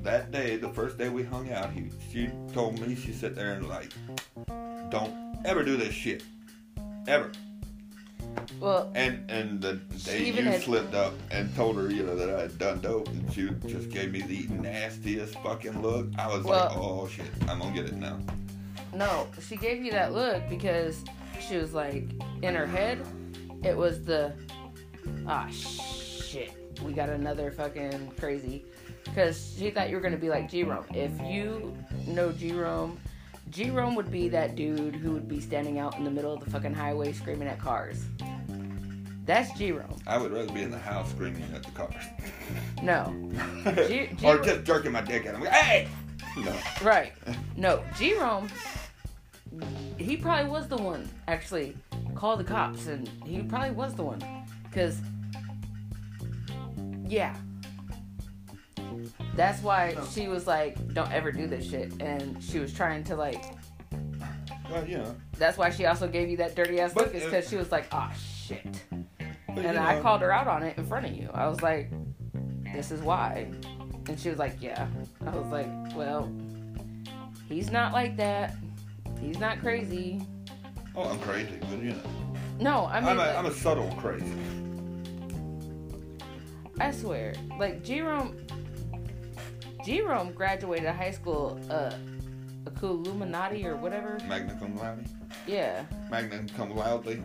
[0.01, 3.53] that day, the first day we hung out, he she told me she sat there
[3.53, 3.93] and like,
[4.89, 6.23] don't ever do this shit,
[7.07, 7.31] ever.
[8.59, 9.73] Well, And and the
[10.05, 13.07] day you had- slipped up and told her, you know, that I had done dope,
[13.09, 16.07] and she just gave me the nastiest fucking look.
[16.17, 18.17] I was like, oh shit, I'm gonna get it now.
[18.93, 21.03] no, she gave you that look because
[21.39, 22.05] she was like,
[22.41, 22.99] in her head,
[23.63, 24.33] it was the,
[25.27, 26.51] ah, shit,
[26.83, 28.65] we got another fucking crazy.
[29.05, 30.85] Because she thought you were to be like Jerome.
[30.93, 31.75] If you
[32.07, 32.99] know Jerome,
[33.49, 36.49] Jerome would be that dude who would be standing out in the middle of the
[36.49, 38.05] fucking highway screaming at cars.
[39.25, 39.99] That's Jerome.
[40.07, 41.93] I would rather be in the house screaming at the cars.
[42.81, 43.13] No.
[43.87, 45.41] G- or just jerking my dick at him.
[45.45, 45.87] Hey!
[46.37, 46.55] No.
[46.81, 47.13] Right.
[47.55, 48.49] No, Jerome,
[49.97, 51.75] he probably was the one, actually,
[52.15, 54.21] called the cops, and he probably was the one.
[54.63, 54.99] Because,
[57.05, 57.35] yeah.
[59.39, 61.93] That's why she was like, don't ever do this shit.
[62.01, 63.41] And she was trying to, like,
[64.69, 65.15] Well, you know.
[65.37, 67.55] that's why she also gave you that dirty ass But, look, is uh, because she
[67.55, 68.13] was like, ah,
[68.45, 68.83] shit.
[69.47, 71.29] But, And I know, called her out on it in front of you.
[71.33, 71.89] I was like,
[72.73, 73.49] this is why.
[74.09, 74.89] And she was like, yeah.
[75.25, 76.29] I was like, well,
[77.47, 78.57] he's not like that.
[79.21, 80.21] He's not crazy.
[80.97, 82.03] Oh, I'm crazy, but you know.
[82.59, 84.33] No, I mean, I'm a, like, I'm a subtle crazy.
[86.81, 87.35] I swear.
[87.57, 88.35] Like, Jerome,
[89.89, 91.91] Jerome graduated high school, uh,
[92.67, 94.19] a cool Illuminati or whatever.
[94.27, 95.03] Magna cum laude.
[95.47, 95.83] Yeah.
[96.11, 97.23] Magna cum loudly.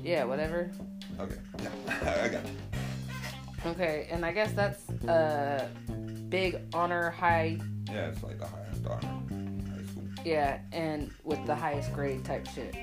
[0.00, 0.70] Yeah, whatever.
[1.18, 1.34] Okay.
[1.60, 2.50] Yeah, I got it.
[3.66, 5.68] Okay, and I guess that's a
[6.28, 7.58] big honor high
[7.90, 10.24] Yeah, it's like the highest honor in high school.
[10.24, 12.76] yeah, and with the highest grade type shit.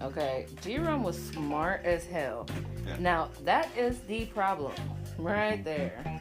[0.00, 2.46] Okay, Jerome was smart as hell.
[2.86, 2.96] Yeah.
[3.00, 4.74] Now that is the problem,
[5.18, 6.20] right there.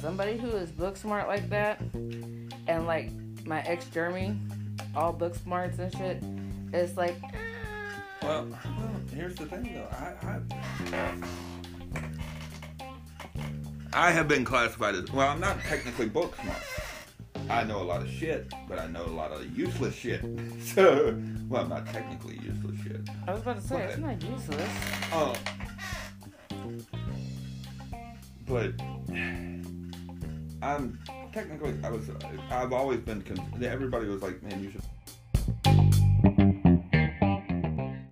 [0.00, 1.80] Somebody who is book smart like that,
[2.66, 3.10] and like
[3.44, 4.38] my ex Jeremy,
[4.94, 6.22] all book smarts and shit,
[6.72, 7.16] is like,
[8.22, 8.48] Well,
[9.14, 9.88] here's the thing though.
[9.90, 10.40] I, I
[13.92, 15.28] I have been classified as well.
[15.28, 16.62] I'm not technically book smart.
[17.50, 20.22] I know a lot of shit, but I know a lot of useless shit.
[20.60, 23.00] So, well, I'm not technically useless shit.
[23.26, 24.70] I was about to say Go it's not useless.
[25.12, 25.34] Uh,
[28.48, 28.72] but
[30.62, 30.98] I'm
[31.32, 32.10] technically I was
[32.50, 33.22] I've always been.
[33.62, 34.82] Everybody was like, man, you should.